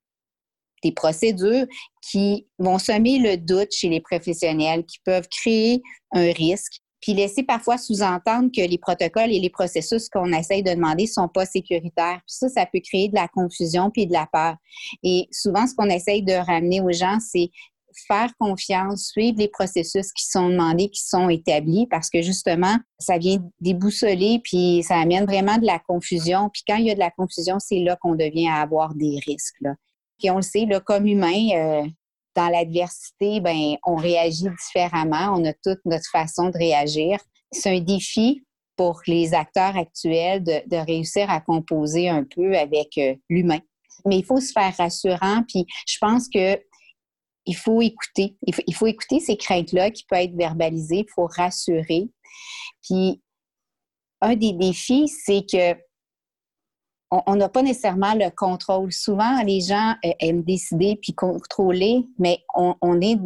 des 0.83 0.93
procédures 0.93 1.67
qui 2.03 2.47
vont 2.59 2.79
semer 2.79 3.19
le 3.19 3.37
doute 3.37 3.73
chez 3.73 3.89
les 3.89 4.01
professionnels, 4.01 4.85
qui 4.85 4.99
peuvent 5.05 5.29
créer 5.29 5.83
un 6.13 6.33
risque, 6.33 6.81
puis 7.01 7.15
laisser 7.15 7.43
parfois 7.43 7.79
sous-entendre 7.79 8.51
que 8.55 8.67
les 8.67 8.79
protocoles 8.79 9.33
et 9.33 9.39
les 9.39 9.51
processus 9.51 10.09
qu'on 10.09 10.33
essaye 10.33 10.63
de 10.63 10.71
demander 10.71 11.07
sont 11.07 11.29
pas 11.29 11.47
sécuritaires. 11.47 12.21
Puis 12.27 12.37
ça, 12.39 12.49
ça 12.49 12.67
peut 12.67 12.81
créer 12.81 13.09
de 13.09 13.15
la 13.15 13.29
confusion 13.29 13.91
puis 13.91 14.07
de 14.07 14.13
la 14.13 14.27
peur. 14.33 14.57
Et 15.03 15.29
souvent, 15.31 15.67
ce 15.67 15.75
qu'on 15.75 15.91
essaye 15.91 16.23
de 16.23 16.33
ramener 16.33 16.81
aux 16.81 16.93
gens, 16.93 17.19
c'est 17.21 17.51
faire 18.07 18.31
confiance, 18.39 19.09
suivre 19.09 19.39
les 19.39 19.49
processus 19.49 20.13
qui 20.13 20.25
sont 20.27 20.49
demandés, 20.49 20.89
qui 20.89 21.03
sont 21.03 21.29
établis, 21.29 21.87
parce 21.91 22.11
que 22.11 22.23
justement, 22.23 22.77
ça 22.99 23.19
vient 23.19 23.39
déboussoler, 23.61 24.41
puis 24.43 24.83
ça 24.83 24.97
amène 24.97 25.25
vraiment 25.25 25.59
de 25.59 25.67
la 25.67 25.79
confusion. 25.79 26.51
Puis 26.53 26.63
quand 26.67 26.77
il 26.77 26.87
y 26.87 26.91
a 26.91 26.95
de 26.95 27.01
la 27.01 27.11
confusion, 27.11 27.59
c'est 27.59 27.81
là 27.81 27.97
qu'on 27.97 28.15
devient 28.15 28.49
à 28.49 28.61
avoir 28.61 28.95
des 28.95 29.19
risques. 29.27 29.57
Là. 29.61 29.75
Puis 30.19 30.31
on 30.31 30.37
le 30.37 30.43
sait, 30.43 30.67
là, 30.67 30.81
comme 30.81 31.07
humain, 31.07 31.49
euh, 31.55 31.87
dans 32.35 32.49
l'adversité, 32.49 33.41
ben, 33.41 33.77
on 33.85 33.97
réagit 33.97 34.47
différemment. 34.61 35.35
On 35.37 35.45
a 35.45 35.53
toute 35.53 35.81
notre 35.85 36.09
façon 36.11 36.51
de 36.51 36.59
réagir. 36.59 37.19
C'est 37.53 37.77
un 37.77 37.81
défi 37.81 38.45
pour 38.77 39.01
les 39.07 39.35
acteurs 39.35 39.77
actuels 39.77 40.45
de, 40.45 40.77
réussir 40.77 41.29
à 41.31 41.41
composer 41.41 42.09
un 42.09 42.25
peu 42.25 42.57
avec 42.57 42.97
euh, 42.99 43.15
l'humain. 43.29 43.59
Mais 44.07 44.19
il 44.19 44.25
faut 44.25 44.41
se 44.41 44.53
faire 44.53 44.75
rassurant. 44.77 45.43
Puis 45.49 45.67
je 45.87 45.99
pense 46.01 46.29
que 46.29 46.57
il 47.49 47.57
faut 47.57 47.81
écouter. 47.81 48.37
Il 48.47 48.75
faut, 48.75 48.87
écouter 48.87 49.21
ces 49.21 49.37
craintes-là 49.37 49.91
qui 49.91 50.05
peuvent 50.05 50.21
être 50.21 50.37
verbalisées. 50.37 51.07
Il 51.09 51.13
faut 51.13 51.27
rassurer. 51.27 52.09
Puis, 52.83 53.23
un 54.21 54.37
des 54.37 54.53
défis, 54.53 55.09
c'est 55.09 55.45
que 55.51 55.75
on 57.11 57.37
n'a 57.37 57.49
pas 57.49 57.63
nécessairement 57.63 58.13
le 58.13 58.29
contrôle. 58.29 58.93
Souvent, 58.93 59.43
les 59.43 59.63
gens 59.63 59.95
euh, 60.05 60.11
aiment 60.21 60.43
décider 60.43 60.99
puis 61.01 61.15
contrôler, 61.15 62.07
mais 62.19 62.41
on, 62.55 63.01
est 63.01 63.19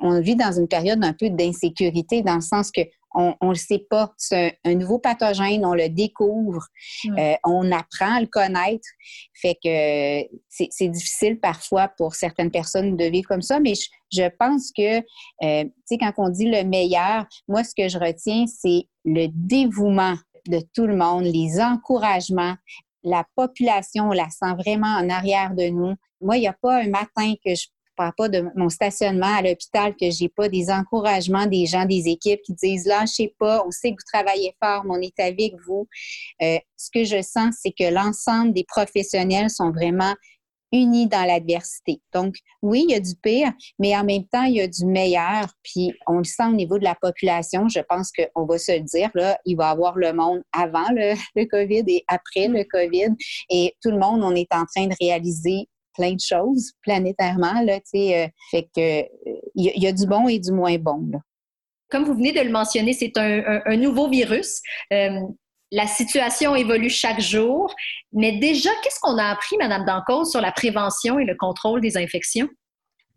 on 0.00 0.18
vit 0.22 0.34
dans 0.34 0.52
une 0.52 0.66
période 0.66 1.04
un 1.04 1.12
peu 1.12 1.28
d'insécurité 1.28 2.22
dans 2.22 2.36
le 2.36 2.40
sens 2.40 2.70
que 2.70 2.80
on 3.14 3.34
ne 3.42 3.48
le 3.48 3.54
sait 3.54 3.84
pas. 3.90 4.12
C'est 4.16 4.58
un, 4.64 4.74
nouveau 4.74 4.98
pathogène, 4.98 5.64
on 5.64 5.74
le 5.74 5.88
découvre, 5.88 6.66
mm. 7.04 7.18
euh, 7.18 7.34
on 7.44 7.72
apprend 7.72 8.16
à 8.16 8.20
le 8.20 8.26
connaître. 8.26 8.86
Fait 9.34 9.56
que 9.62 10.38
c'est 10.48 10.88
difficile 10.88 11.40
parfois 11.40 11.88
pour 11.96 12.14
certaines 12.14 12.50
personnes 12.50 12.96
de 12.96 13.04
vivre 13.04 13.28
comme 13.28 13.42
ça, 13.42 13.60
mais 13.60 13.74
je, 14.12 14.28
pense 14.38 14.72
que, 14.76 14.98
euh, 14.98 15.64
tu 15.64 15.72
sais, 15.84 15.98
quand 15.98 16.12
on 16.18 16.28
dit 16.28 16.50
le 16.50 16.64
meilleur, 16.64 17.26
moi, 17.46 17.64
ce 17.64 17.74
que 17.76 17.88
je 17.88 17.98
retiens, 17.98 18.46
c'est 18.46 18.86
le 19.04 19.26
dévouement 19.28 20.16
de 20.48 20.60
tout 20.74 20.86
le 20.86 20.96
monde, 20.96 21.24
les 21.24 21.60
encouragements. 21.60 22.54
La 23.04 23.24
population, 23.36 24.08
on 24.08 24.12
la 24.12 24.28
sent 24.28 24.54
vraiment 24.58 24.96
en 24.96 25.08
arrière 25.08 25.54
de 25.54 25.68
nous. 25.68 25.94
Moi, 26.20 26.36
il 26.36 26.40
n'y 26.40 26.48
a 26.48 26.56
pas 26.60 26.82
un 26.82 26.88
matin 26.88 27.34
que 27.44 27.54
je 27.54 27.66
pas 28.16 28.28
de 28.28 28.44
mon 28.56 28.68
stationnement 28.68 29.36
à 29.36 29.42
l'hôpital 29.42 29.94
que 29.96 30.10
j'ai 30.10 30.28
pas 30.28 30.48
des 30.48 30.70
encouragements 30.70 31.46
des 31.46 31.66
gens 31.66 31.84
des 31.84 32.08
équipes 32.08 32.40
qui 32.42 32.54
disent 32.54 32.86
lâchez 32.86 33.34
pas, 33.38 33.64
on 33.66 33.70
sait 33.70 33.90
que 33.90 33.96
vous 33.96 34.12
travaillez 34.12 34.54
fort, 34.62 34.84
mais 34.84 34.94
on 34.96 35.00
est 35.00 35.20
avec 35.20 35.54
vous. 35.66 35.86
Euh, 36.42 36.58
ce 36.76 36.90
que 36.92 37.04
je 37.04 37.22
sens, 37.22 37.56
c'est 37.60 37.72
que 37.72 37.92
l'ensemble 37.92 38.52
des 38.52 38.64
professionnels 38.64 39.50
sont 39.50 39.70
vraiment 39.70 40.14
unis 40.72 41.06
dans 41.06 41.24
l'adversité. 41.24 42.00
Donc, 42.12 42.36
oui, 42.62 42.84
il 42.88 42.92
y 42.92 42.94
a 42.94 43.00
du 43.00 43.14
pire, 43.22 43.52
mais 43.78 43.96
en 43.96 44.04
même 44.04 44.26
temps, 44.26 44.42
il 44.42 44.56
y 44.56 44.60
a 44.60 44.66
du 44.66 44.84
meilleur. 44.84 45.46
Puis, 45.62 45.92
on 46.06 46.18
le 46.18 46.24
sent 46.24 46.44
au 46.46 46.52
niveau 46.52 46.78
de 46.78 46.84
la 46.84 46.94
population. 46.94 47.68
Je 47.68 47.80
pense 47.80 48.12
qu'on 48.12 48.44
va 48.44 48.58
se 48.58 48.72
le 48.72 48.80
dire, 48.80 49.10
là, 49.14 49.38
il 49.44 49.56
va 49.56 49.68
y 49.68 49.72
avoir 49.72 49.96
le 49.96 50.12
monde 50.12 50.42
avant 50.52 50.88
le 50.90 51.44
COVID 51.46 51.84
et 51.86 52.04
après 52.08 52.48
le 52.48 52.64
COVID. 52.64 53.14
Et 53.50 53.74
tout 53.82 53.90
le 53.90 53.98
monde, 53.98 54.22
on 54.22 54.34
est 54.34 54.52
en 54.52 54.64
train 54.66 54.86
de 54.86 54.94
réaliser 55.00 55.68
plein 55.98 56.12
de 56.12 56.20
choses 56.20 56.72
planétairement. 56.82 57.60
Là, 57.62 57.78
euh, 57.94 58.26
fait 58.50 58.68
que 58.74 59.00
il 59.54 59.82
y, 59.82 59.86
a 59.86 59.92
du 59.92 60.06
bon 60.06 60.28
et 60.28 60.38
du 60.38 60.52
moins 60.52 60.78
bon. 60.78 61.10
Comme 61.90 62.04
vous 62.04 62.14
venez 62.14 62.32
de 62.32 62.40
le 62.40 62.50
mentionner, 62.50 62.92
c'est 62.92 63.16
un, 63.16 63.76
nouveau 63.76 64.08
virus. 64.08 64.60
Euh, 64.92 65.20
la 65.70 65.86
situation 65.86 66.54
évolue 66.54 66.90
chaque 66.90 67.20
jour. 67.20 67.74
Mais 68.12 68.38
déjà, 68.38 68.70
qu'est-ce 68.82 69.00
qu'on 69.00 69.18
a 69.18 69.24
appris, 69.24 69.56
Madame 69.58 69.84
Dancause, 69.84 70.30
sur 70.30 70.40
la 70.40 70.52
prévention 70.52 71.18
et 71.18 71.24
le 71.24 71.34
contrôle 71.36 71.80
des 71.80 71.96
infections? 71.96 72.48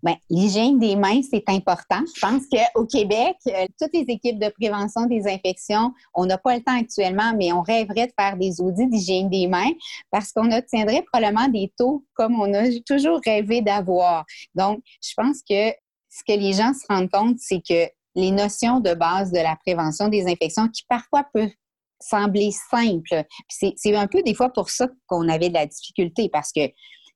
Bien, 0.04 0.16
l'hygiène 0.32 0.80
des 0.80 0.96
mains, 0.96 1.22
c'est 1.22 1.48
important. 1.48 2.02
Je 2.16 2.20
pense 2.20 2.44
qu'au 2.52 2.86
Québec, 2.86 3.36
euh, 3.48 3.68
toutes 3.80 3.94
les 3.94 4.06
équipes 4.08 4.40
de 4.40 4.50
prévention 4.50 5.06
des 5.06 5.28
infections, 5.28 5.94
on 6.16 6.26
n'a 6.26 6.40
pas 6.40 6.56
le 6.56 6.64
temps 6.64 6.80
actuellement, 6.80 7.34
mais 7.38 7.52
on 7.54 7.62
rêverait 7.62 8.08
de 8.08 8.14
faire 8.20 8.36
des 8.36 8.60
audits 8.62 8.88
d'hygiène 8.88 9.30
des 9.30 9.48
mains 9.48 9.72
parce 10.10 10.32
qu'on 10.32 10.52
obtiendrait 10.52 11.04
probablement 11.04 11.48
des 11.50 11.72
taux 11.78 12.04
comme 12.16 12.40
on 12.40 12.52
a 12.54 12.64
toujours 12.86 13.20
rêvé 13.24 13.62
d'avoir. 13.62 14.26
Donc, 14.56 14.82
je 15.04 15.14
pense 15.16 15.42
que 15.48 15.70
ce 16.10 16.24
que 16.28 16.38
les 16.38 16.54
gens 16.54 16.74
se 16.74 16.86
rendent 16.90 17.12
compte, 17.12 17.38
c'est 17.40 17.62
que 17.62 17.88
les 18.16 18.32
notions 18.32 18.80
de 18.80 18.96
base 18.96 19.32
de 19.32 19.40
la 19.40 19.56
prévention 19.56 20.08
des 20.08 20.26
infections 20.26 20.68
qui 20.68 20.84
parfois 20.90 21.26
peuvent 21.32 21.52
sembler 22.00 22.52
simples, 22.52 23.24
c'est 23.48 23.96
un 23.96 24.08
peu 24.08 24.24
des 24.24 24.34
fois 24.34 24.50
pour 24.50 24.72
ça 24.72 24.88
qu'on 25.06 25.30
avait 25.30 25.50
de 25.50 25.54
la 25.54 25.68
difficulté 25.68 26.30
parce 26.30 26.52
que 26.52 26.62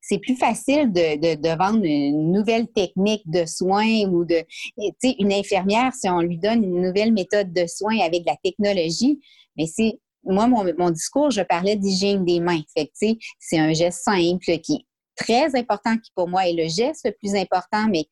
c'est 0.07 0.19
plus 0.19 0.35
facile 0.35 0.91
de, 0.91 1.57
vendre 1.57 1.83
une 1.83 2.31
nouvelle 2.31 2.67
technique 2.67 3.23
de 3.25 3.45
soins 3.45 4.07
ou 4.07 4.23
de, 4.23 4.43
tu 4.77 4.91
sais, 5.01 5.15
une 5.19 5.33
infirmière, 5.33 5.93
si 5.93 6.07
on 6.07 6.19
lui 6.19 6.37
donne 6.37 6.63
une 6.63 6.81
nouvelle 6.81 7.11
méthode 7.11 7.51
de 7.51 7.65
soins 7.65 7.99
avec 7.99 8.23
la 8.25 8.35
technologie, 8.43 9.19
mais 9.57 9.65
c'est, 9.65 9.99
moi, 10.23 10.47
mon, 10.47 10.89
discours, 10.91 11.31
je 11.31 11.41
parlais 11.41 11.75
d'hygiène 11.75 12.23
des 12.23 12.39
mains. 12.39 12.61
Fait 12.75 12.91
c'est 13.39 13.57
un 13.57 13.73
geste 13.73 14.03
simple 14.03 14.59
qui 14.59 14.85
très 15.15 15.55
important 15.55 15.97
qui 15.97 16.11
pour 16.15 16.27
moi 16.27 16.47
est 16.47 16.53
le 16.53 16.67
geste 16.67 17.05
le 17.05 17.11
plus 17.11 17.35
important, 17.35 17.87
mais 17.89 18.05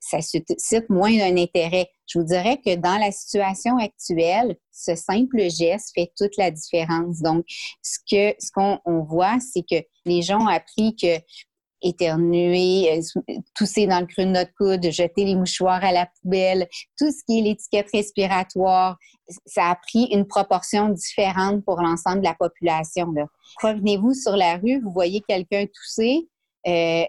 ça 0.00 0.20
suscite 0.20 0.88
moins 0.88 1.16
d'un 1.16 1.36
intérêt. 1.36 1.88
Je 2.06 2.18
vous 2.18 2.24
dirais 2.24 2.58
que 2.64 2.74
dans 2.76 2.98
la 2.98 3.10
situation 3.10 3.78
actuelle, 3.78 4.56
ce 4.70 4.94
simple 4.94 5.48
geste 5.50 5.92
fait 5.94 6.12
toute 6.16 6.36
la 6.36 6.50
différence. 6.50 7.20
Donc, 7.20 7.44
ce 7.82 7.98
que 8.10 8.34
ce 8.38 8.50
qu'on 8.52 8.80
voit, 9.04 9.38
c'est 9.40 9.62
que 9.62 9.84
les 10.04 10.22
gens 10.22 10.42
ont 10.42 10.48
appris 10.48 10.94
que 10.96 11.18
éternuer, 11.82 12.92
euh, 12.92 13.40
tousser 13.54 13.86
dans 13.86 14.00
le 14.00 14.06
creux 14.06 14.24
de 14.24 14.30
notre 14.30 14.52
coude, 14.54 14.90
jeter 14.90 15.24
les 15.24 15.34
mouchoirs 15.34 15.84
à 15.84 15.92
la 15.92 16.06
poubelle, 16.06 16.68
tout 16.98 17.10
ce 17.10 17.24
qui 17.26 17.38
est 17.38 17.42
l'étiquette 17.42 17.88
respiratoire, 17.92 18.96
ça 19.46 19.70
a 19.70 19.74
pris 19.74 20.08
une 20.12 20.26
proportion 20.26 20.88
différente 20.88 21.64
pour 21.64 21.80
l'ensemble 21.80 22.20
de 22.20 22.24
la 22.24 22.34
population. 22.34 23.08
Provenez-vous 23.56 24.14
sur 24.14 24.36
la 24.36 24.56
rue, 24.56 24.80
vous 24.80 24.92
voyez 24.92 25.22
quelqu'un 25.26 25.66
tousser, 25.66 26.28
euh, 26.66 27.04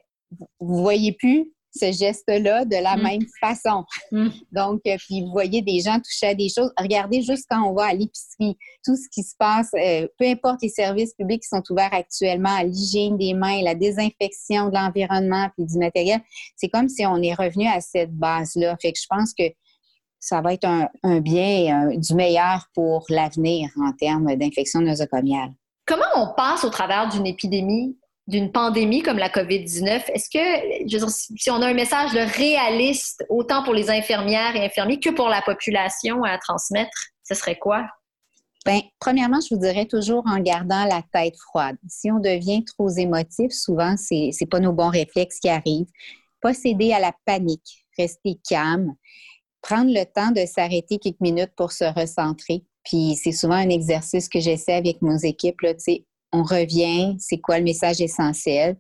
vous 0.60 0.82
voyez 0.82 1.14
plus 1.14 1.54
ce 1.76 1.92
geste-là 1.92 2.66
de 2.66 2.76
la 2.76 2.96
mm. 2.96 3.02
même 3.02 3.22
façon. 3.40 3.84
Mm. 4.12 4.30
Donc, 4.52 4.82
euh, 4.88 4.96
puis 4.98 5.22
vous 5.22 5.32
voyez 5.32 5.62
des 5.62 5.80
gens 5.80 6.00
toucher 6.00 6.28
à 6.28 6.36
des 6.36 6.50
choses. 6.50 6.72
Regardez 6.78 7.22
juste 7.22 7.46
quand 7.50 7.64
on 7.64 7.74
va 7.74 7.86
à 7.86 7.94
l'épicerie, 7.94 8.58
tout 8.86 8.96
ce 8.96 9.10
qui 9.12 9.24
se 9.24 9.36
passe, 9.38 9.70
euh, 9.76 10.08
peu 10.18 10.26
importe 10.28 10.62
les 10.62 10.70
services 10.70 11.14
publics 11.16 11.42
qui 11.42 11.50
sont 11.50 11.64
ouverts 11.72 11.94
actuellement, 11.94 12.62
l'hygiène 12.62 13.18
des 13.18 13.34
mains, 13.34 13.62
la 13.64 13.76
désinfection 13.76 14.70
de 14.70 14.76
l'environnement 14.76 15.50
puis 15.56 15.66
du 15.66 15.78
matériel, 15.78 16.22
c'est 16.56 16.70
comme 16.70 16.90
si 16.90 17.06
on 17.06 17.22
est 17.22 17.34
revenu 17.34 17.68
à 17.68 17.82
cette 17.82 18.14
base-là. 18.14 18.78
Fait 18.82 18.92
que 18.92 19.00
je 19.00 19.08
pense 19.10 19.34
que 19.34 19.46
ça 20.20 20.40
va 20.42 20.54
être 20.54 20.66
un, 20.66 21.20
bien 21.20 21.90
du 21.98 22.14
meilleur 22.14 22.68
pour 22.74 23.06
l'avenir 23.10 23.70
en 23.76 23.92
termes 23.92 24.34
d'infection 24.36 24.80
nosocomiale. 24.80 25.52
Comment 25.86 26.06
on 26.16 26.34
passe 26.34 26.64
au 26.64 26.70
travers 26.70 27.10
d'une 27.10 27.28
épidémie? 27.28 27.98
D'une 28.28 28.52
pandémie 28.52 29.02
comme 29.02 29.18
la 29.18 29.30
COVID-19, 29.30 30.04
est-ce 30.14 30.30
que, 30.30 31.38
si 31.38 31.52
on 31.52 31.62
a 31.62 31.68
un 31.68 31.74
message 31.74 32.12
réaliste, 32.14 33.26
autant 33.30 33.64
pour 33.64 33.74
les 33.74 33.90
infirmières 33.90 34.56
et 34.56 34.66
infirmiers 34.66 35.00
que 35.00 35.10
pour 35.10 35.28
la 35.28 35.42
population 35.42 36.24
à 36.24 36.38
transmettre, 36.38 37.10
ce 37.24 37.36
serait 37.36 37.58
quoi? 37.58 37.86
Bien, 38.66 38.82
premièrement, 39.00 39.40
je 39.42 39.54
vous 39.54 39.60
dirais 39.60 39.86
toujours 39.86 40.24
en 40.26 40.40
gardant 40.40 40.86
la 40.86 41.02
tête 41.12 41.36
froide. 41.38 41.76
Si 41.90 42.10
on 42.12 42.20
devient 42.20 42.64
trop 42.64 42.90
émotif, 42.90 43.52
souvent, 43.52 43.96
c'est 43.98 44.30
n'est 44.40 44.48
pas 44.48 44.62
nos 44.62 44.72
bons 44.72 44.90
réflexes 44.90 45.40
qui 45.40 45.50
arrivent. 45.50 45.92
Pas 46.42 46.54
céder 46.54 46.94
à 46.94 47.00
la 47.00 47.12
panique, 47.26 47.86
rester 47.98 48.40
calme, 48.48 48.96
prendre 49.62 49.92
le 49.94 50.06
temps 50.06 50.32
de 50.32 50.46
s'arrêter 50.46 50.98
quelques 50.98 51.20
minutes 51.20 51.54
pour 51.58 51.74
se 51.74 51.84
recentrer. 51.84 52.64
Puis 52.86 53.16
c'est 53.22 53.32
souvent 53.34 53.56
un 53.56 53.70
exercice 53.70 54.30
que 54.30 54.40
j'essaie 54.40 54.74
avec 54.74 55.02
nos 55.02 55.18
équipes, 55.18 55.60
là, 55.62 55.74
on 56.34 56.44
revient, 56.44 57.16
c'est 57.20 57.40
quoi 57.40 57.60
le 57.60 57.64
message 57.64 58.02
essentiel? 58.02 58.78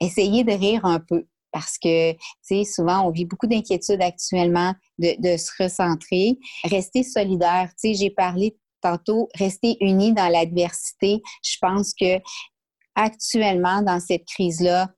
Essayez 0.00 0.44
de 0.44 0.52
rire 0.52 0.84
un 0.84 0.98
peu 0.98 1.26
parce 1.52 1.78
que, 1.78 2.12
tu 2.12 2.18
sais, 2.42 2.64
souvent, 2.64 3.06
on 3.06 3.10
vit 3.10 3.24
beaucoup 3.24 3.46
d'inquiétudes 3.46 4.02
actuellement 4.02 4.74
de, 4.98 5.36
se 5.38 5.62
recentrer. 5.62 6.38
Rester 6.64 7.02
solidaire. 7.02 7.70
Tu 7.80 7.88
sais, 7.88 7.94
j'ai 7.94 8.10
parlé 8.10 8.58
tantôt, 8.82 9.28
rester 9.34 9.76
unis 9.80 10.12
dans 10.12 10.28
l'adversité. 10.28 11.22
Je 11.42 11.56
pense 11.60 11.94
que 11.98 12.20
actuellement, 12.94 13.80
dans 13.80 14.00
cette 14.00 14.26
crise-là, 14.26 14.90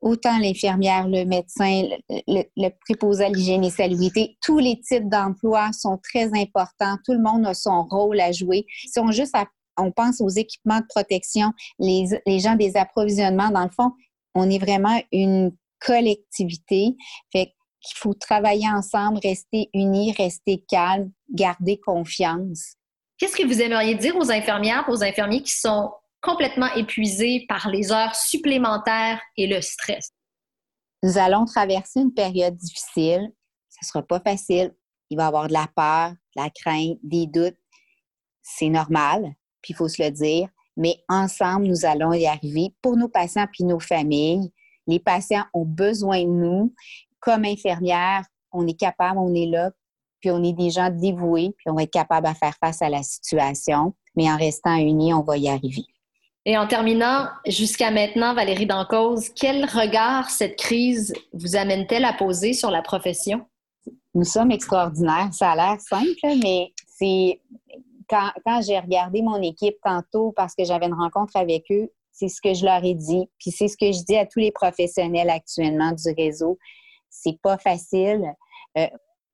autant 0.00 0.38
l'infirmière, 0.38 1.06
le 1.06 1.24
médecin, 1.24 1.84
le, 2.08 2.68
préposé 2.80 3.24
à 3.26 3.28
l'hygiène 3.28 3.62
et 3.62 3.70
salubrité, 3.70 4.36
tous 4.42 4.58
les 4.58 4.80
types 4.80 5.08
d'emplois 5.08 5.72
sont 5.72 5.98
très 6.02 6.26
importants. 6.36 6.96
Tout 7.04 7.12
le 7.12 7.22
monde 7.22 7.46
a 7.46 7.54
son 7.54 7.84
rôle 7.84 8.18
à 8.18 8.32
jouer. 8.32 8.66
Si 8.88 8.98
on 8.98 9.12
juste 9.12 9.36
on 9.76 9.90
pense 9.92 10.20
aux 10.20 10.28
équipements 10.28 10.80
de 10.80 10.86
protection, 10.88 11.52
les, 11.78 12.06
gens 12.38 12.56
des 12.56 12.76
approvisionnements. 12.76 13.50
Dans 13.50 13.64
le 13.64 13.70
fond, 13.70 13.92
on 14.34 14.48
est 14.50 14.58
vraiment 14.58 15.00
une 15.12 15.56
collectivité. 15.80 16.94
Fait 17.32 17.52
qu'il 17.80 17.98
faut 17.98 18.14
travailler 18.14 18.68
ensemble, 18.68 19.18
rester 19.22 19.68
unis, 19.74 20.12
rester 20.12 20.64
calme, 20.68 21.10
garder 21.30 21.80
confiance. 21.80 22.74
Qu'est-ce 23.18 23.36
que 23.36 23.46
vous 23.46 23.60
aimeriez 23.60 23.94
dire 23.94 24.16
aux 24.16 24.30
infirmières, 24.30 24.84
aux 24.88 25.02
infirmiers 25.02 25.42
qui 25.42 25.56
sont 25.56 25.92
complètement 26.20 26.72
épuisés 26.74 27.44
par 27.48 27.68
les 27.68 27.90
heures 27.90 28.14
supplémentaires 28.14 29.20
et 29.36 29.46
le 29.46 29.60
stress? 29.60 30.10
Nous 31.02 31.18
allons 31.18 31.44
traverser 31.44 32.00
une 32.00 32.14
période 32.14 32.56
difficile. 32.56 33.32
Ce 33.68 33.78
ne 33.82 33.86
sera 33.86 34.02
pas 34.02 34.20
facile. 34.20 34.72
Il 35.10 35.16
va 35.16 35.24
y 35.24 35.26
avoir 35.26 35.48
de 35.48 35.52
la 35.52 35.66
peur, 35.74 36.10
de 36.10 36.42
la 36.42 36.50
crainte, 36.50 36.98
des 37.02 37.26
doutes. 37.26 37.58
C'est 38.42 38.68
normal 38.68 39.34
puis 39.62 39.72
il 39.72 39.76
faut 39.76 39.88
se 39.88 40.02
le 40.02 40.10
dire, 40.10 40.48
mais 40.76 40.96
ensemble, 41.08 41.66
nous 41.66 41.84
allons 41.84 42.12
y 42.12 42.26
arriver 42.26 42.74
pour 42.80 42.96
nos 42.96 43.08
patients 43.08 43.46
puis 43.52 43.64
nos 43.64 43.80
familles. 43.80 44.52
Les 44.86 44.98
patients 44.98 45.44
ont 45.54 45.64
besoin 45.64 46.22
de 46.22 46.30
nous. 46.30 46.74
Comme 47.20 47.44
infirmières, 47.44 48.24
on 48.52 48.66
est 48.66 48.78
capable, 48.78 49.18
on 49.18 49.34
est 49.34 49.46
là, 49.46 49.70
puis 50.20 50.30
on 50.30 50.42
est 50.42 50.52
des 50.52 50.70
gens 50.70 50.90
dévoués, 50.90 51.54
puis 51.56 51.70
on 51.70 51.74
va 51.74 51.82
être 51.82 51.92
capable 51.92 52.26
à 52.26 52.34
faire 52.34 52.54
face 52.58 52.82
à 52.82 52.88
la 52.88 53.02
situation. 53.02 53.94
Mais 54.16 54.30
en 54.30 54.36
restant 54.36 54.76
unis, 54.76 55.14
on 55.14 55.22
va 55.22 55.36
y 55.36 55.48
arriver. 55.48 55.84
Et 56.44 56.58
en 56.58 56.66
terminant, 56.66 57.28
jusqu'à 57.46 57.92
maintenant, 57.92 58.34
Valérie 58.34 58.66
Dancause, 58.66 59.28
quel 59.28 59.64
regard 59.64 60.28
cette 60.28 60.56
crise 60.56 61.12
vous 61.32 61.54
amène-t-elle 61.54 62.04
à 62.04 62.12
poser 62.12 62.52
sur 62.52 62.70
la 62.70 62.82
profession? 62.82 63.46
Nous 64.14 64.24
sommes 64.24 64.50
extraordinaires. 64.50 65.28
Ça 65.32 65.52
a 65.52 65.56
l'air 65.56 65.80
simple, 65.80 66.40
mais 66.42 66.72
c'est 66.86 67.40
quand, 68.12 68.60
j'ai 68.62 68.78
regardé 68.78 69.22
mon 69.22 69.40
équipe 69.40 69.76
tantôt 69.82 70.32
parce 70.36 70.54
que 70.54 70.64
j'avais 70.64 70.86
une 70.86 70.94
rencontre 70.94 71.36
avec 71.36 71.64
eux, 71.70 71.90
c'est 72.10 72.28
ce 72.28 72.40
que 72.42 72.52
je 72.52 72.64
leur 72.64 72.84
ai 72.84 72.94
dit. 72.94 73.28
Puis 73.38 73.50
c'est 73.50 73.68
ce 73.68 73.76
que 73.76 73.90
je 73.90 74.04
dis 74.04 74.16
à 74.16 74.26
tous 74.26 74.38
les 74.38 74.52
professionnels 74.52 75.30
actuellement 75.30 75.92
du 75.92 76.12
réseau. 76.16 76.58
C'est 77.08 77.38
pas 77.42 77.56
facile. 77.56 78.34
Euh, 78.76 78.86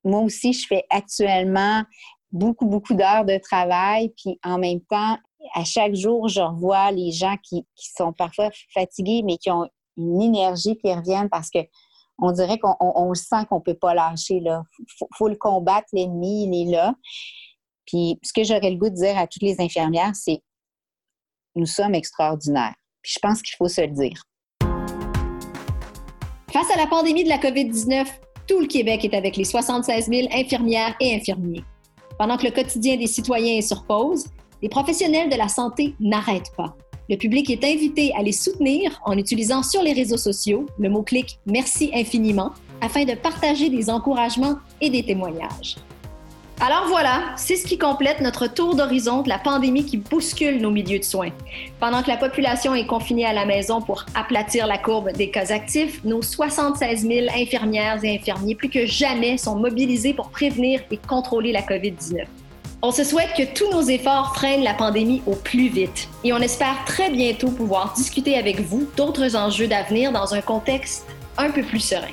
moi 0.03 0.21
aussi, 0.21 0.53
je 0.53 0.65
fais 0.65 0.85
actuellement 0.89 1.83
beaucoup, 2.31 2.67
beaucoup 2.67 2.93
d'heures 2.93 3.25
de 3.25 3.37
travail. 3.37 4.13
Puis 4.17 4.39
en 4.43 4.57
même 4.57 4.81
temps, 4.81 5.17
à 5.53 5.63
chaque 5.65 5.95
jour, 5.95 6.29
je 6.29 6.41
revois 6.41 6.91
les 6.91 7.11
gens 7.11 7.35
qui, 7.43 7.65
sont 7.75 8.13
parfois 8.13 8.49
fatigués, 8.73 9.23
mais 9.23 9.37
qui 9.37 9.51
ont 9.51 9.67
une 9.97 10.21
énergie 10.21 10.77
qui 10.77 10.93
reviennent 10.93 11.29
parce 11.29 11.49
que 11.49 11.59
on 12.21 12.31
dirait 12.33 12.59
qu'on 12.59 12.75
on, 12.79 13.13
sent 13.13 13.45
qu'on 13.49 13.59
ne 13.59 13.61
peut 13.61 13.77
pas 13.77 13.93
lâcher. 13.93 14.41
Il 14.43 14.85
faut, 15.17 15.29
le 15.29 15.37
combattre, 15.37 15.87
l'ennemi, 15.93 16.43
il 16.43 16.67
est 16.67 16.71
là. 16.71 16.93
Puis 17.89 18.19
ce 18.21 18.33
que 18.33 18.43
j'aurais 18.43 18.69
le 18.69 18.77
goût 18.77 18.89
de 18.89 18.95
dire 18.95 19.17
à 19.17 19.25
toutes 19.25 19.41
les 19.41 19.59
infirmières, 19.59 20.13
c'est 20.13 20.41
nous 21.55 21.65
sommes 21.65 21.95
extraordinaires. 21.95 22.75
Puis 23.01 23.13
je 23.15 23.19
pense 23.19 23.41
qu'il 23.41 23.55
faut 23.57 23.67
se 23.67 23.81
le 23.81 23.87
dire. 23.87 24.21
Face 26.51 26.71
à 26.71 26.77
la 26.77 26.85
pandémie 26.85 27.23
de 27.23 27.29
la 27.29 27.39
COVID-19, 27.39 28.05
tout 28.47 28.59
le 28.59 28.67
Québec 28.67 29.05
est 29.05 29.15
avec 29.15 29.37
les 29.37 29.43
76 29.43 30.07
000 30.07 30.27
infirmières 30.31 30.95
et 30.99 31.15
infirmiers. 31.15 31.63
Pendant 32.19 32.37
que 32.37 32.45
le 32.45 32.51
quotidien 32.51 32.95
des 32.95 33.07
citoyens 33.07 33.57
est 33.57 33.67
sur 33.67 33.83
pause, 33.85 34.27
les 34.61 34.69
professionnels 34.69 35.29
de 35.29 35.35
la 35.35 35.47
santé 35.47 35.95
n'arrêtent 35.99 36.55
pas. 36.55 36.75
Le 37.09 37.17
public 37.17 37.49
est 37.49 37.63
invité 37.63 38.13
à 38.15 38.21
les 38.21 38.33
soutenir 38.33 39.01
en 39.03 39.17
utilisant 39.17 39.63
sur 39.63 39.81
les 39.81 39.93
réseaux 39.93 40.17
sociaux 40.17 40.67
le 40.77 40.89
mot-clic 40.89 41.39
Merci 41.47 41.89
infiniment 41.93 42.51
afin 42.81 43.03
de 43.05 43.15
partager 43.15 43.69
des 43.69 43.89
encouragements 43.89 44.57
et 44.79 44.91
des 44.91 45.03
témoignages. 45.03 45.75
Alors 46.61 46.87
voilà, 46.89 47.21
c'est 47.37 47.55
ce 47.55 47.65
qui 47.65 47.77
complète 47.77 48.19
notre 48.19 48.47
tour 48.47 48.75
d'horizon 48.75 49.21
de 49.21 49.29
la 49.29 49.39
pandémie 49.39 49.85
qui 49.85 49.95
bouscule 49.95 50.59
nos 50.59 50.71
milieux 50.71 50.99
de 50.99 51.05
soins. 51.05 51.29
Pendant 51.79 52.03
que 52.03 52.09
la 52.09 52.17
population 52.17 52.75
est 52.75 52.85
confinée 52.85 53.25
à 53.25 53.31
la 53.31 53.45
maison 53.45 53.81
pour 53.81 54.05
aplatir 54.13 54.67
la 54.67 54.77
courbe 54.77 55.13
des 55.13 55.31
cas 55.31 55.53
actifs, 55.53 56.03
nos 56.03 56.21
76 56.21 57.07
000 57.07 57.27
infirmières 57.33 58.03
et 58.03 58.17
infirmiers 58.17 58.55
plus 58.55 58.69
que 58.69 58.85
jamais 58.85 59.37
sont 59.37 59.55
mobilisés 59.55 60.13
pour 60.13 60.31
prévenir 60.31 60.81
et 60.91 60.97
contrôler 60.97 61.53
la 61.53 61.61
COVID-19. 61.61 62.25
On 62.81 62.91
se 62.91 63.05
souhaite 63.05 63.33
que 63.37 63.43
tous 63.57 63.71
nos 63.71 63.83
efforts 63.83 64.35
freinent 64.35 64.63
la 64.63 64.73
pandémie 64.73 65.21
au 65.27 65.35
plus 65.35 65.69
vite 65.69 66.09
et 66.25 66.33
on 66.33 66.39
espère 66.39 66.83
très 66.85 67.09
bientôt 67.09 67.51
pouvoir 67.51 67.93
discuter 67.93 68.37
avec 68.37 68.59
vous 68.59 68.85
d'autres 68.97 69.37
enjeux 69.37 69.67
d'avenir 69.67 70.11
dans 70.11 70.33
un 70.33 70.41
contexte 70.41 71.05
un 71.37 71.51
peu 71.51 71.63
plus 71.63 71.79
serein. 71.79 72.11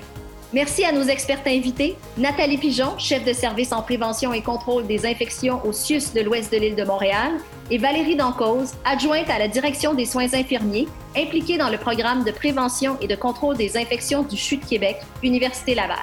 Merci 0.53 0.85
à 0.85 0.93
nos 0.93 1.03
experts 1.03 1.43
invités, 1.45 1.97
Nathalie 2.17 2.57
Pigeon, 2.57 2.97
chef 2.99 3.25
de 3.25 3.33
service 3.33 3.73
en 3.73 3.83
prévention 3.83 4.33
et 4.33 4.43
contrôle 4.43 4.87
des 4.87 5.05
infections 5.05 5.61
au 5.67 5.73
CIUS 5.73 6.13
de 6.15 6.21
l'Ouest 6.21 6.53
de 6.53 6.59
l'île 6.59 6.77
de 6.77 6.85
Montréal, 6.85 7.33
et 7.69 7.79
Valérie 7.79 8.15
Dancause, 8.15 8.75
adjointe 8.85 9.29
à 9.29 9.41
la 9.41 9.49
direction 9.49 9.93
des 9.93 10.07
soins 10.07 10.33
infirmiers, 10.33 10.87
impliquée 11.17 11.59
dans 11.59 11.69
le 11.69 11.79
programme 11.79 12.23
de 12.23 12.31
prévention 12.31 12.97
et 13.01 13.09
de 13.09 13.17
contrôle 13.17 13.57
des 13.57 13.77
infections 13.77 14.23
du 14.23 14.37
CHU 14.37 14.59
de 14.59 14.65
Québec, 14.65 14.99
Université 15.25 15.75
Laval. 15.75 15.97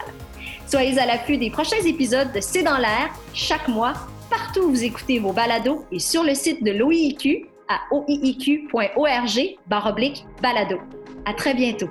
Soyez 0.68 1.00
à 1.00 1.06
l'affût 1.06 1.38
des 1.38 1.50
prochains 1.50 1.84
épisodes 1.86 2.34
de 2.34 2.42
C'est 2.42 2.64
dans 2.64 2.78
l'air, 2.78 3.12
chaque 3.34 3.70
mois, 3.70 3.94
partout 4.30 4.64
où 4.64 4.72
vous 4.72 4.84
écoutez 4.84 5.20
vos 5.20 5.32
balados 5.32 5.86
et 5.90 6.00
sur 6.00 6.24
le 6.24 6.36
site 6.36 6.62
de 6.64 6.72
l'OIIQ 6.72 7.46
à 7.70 7.80
oiiq.org 7.92 9.56
balado. 10.42 10.78
À 11.26 11.34
très 11.34 11.54
bientôt. 11.54 11.88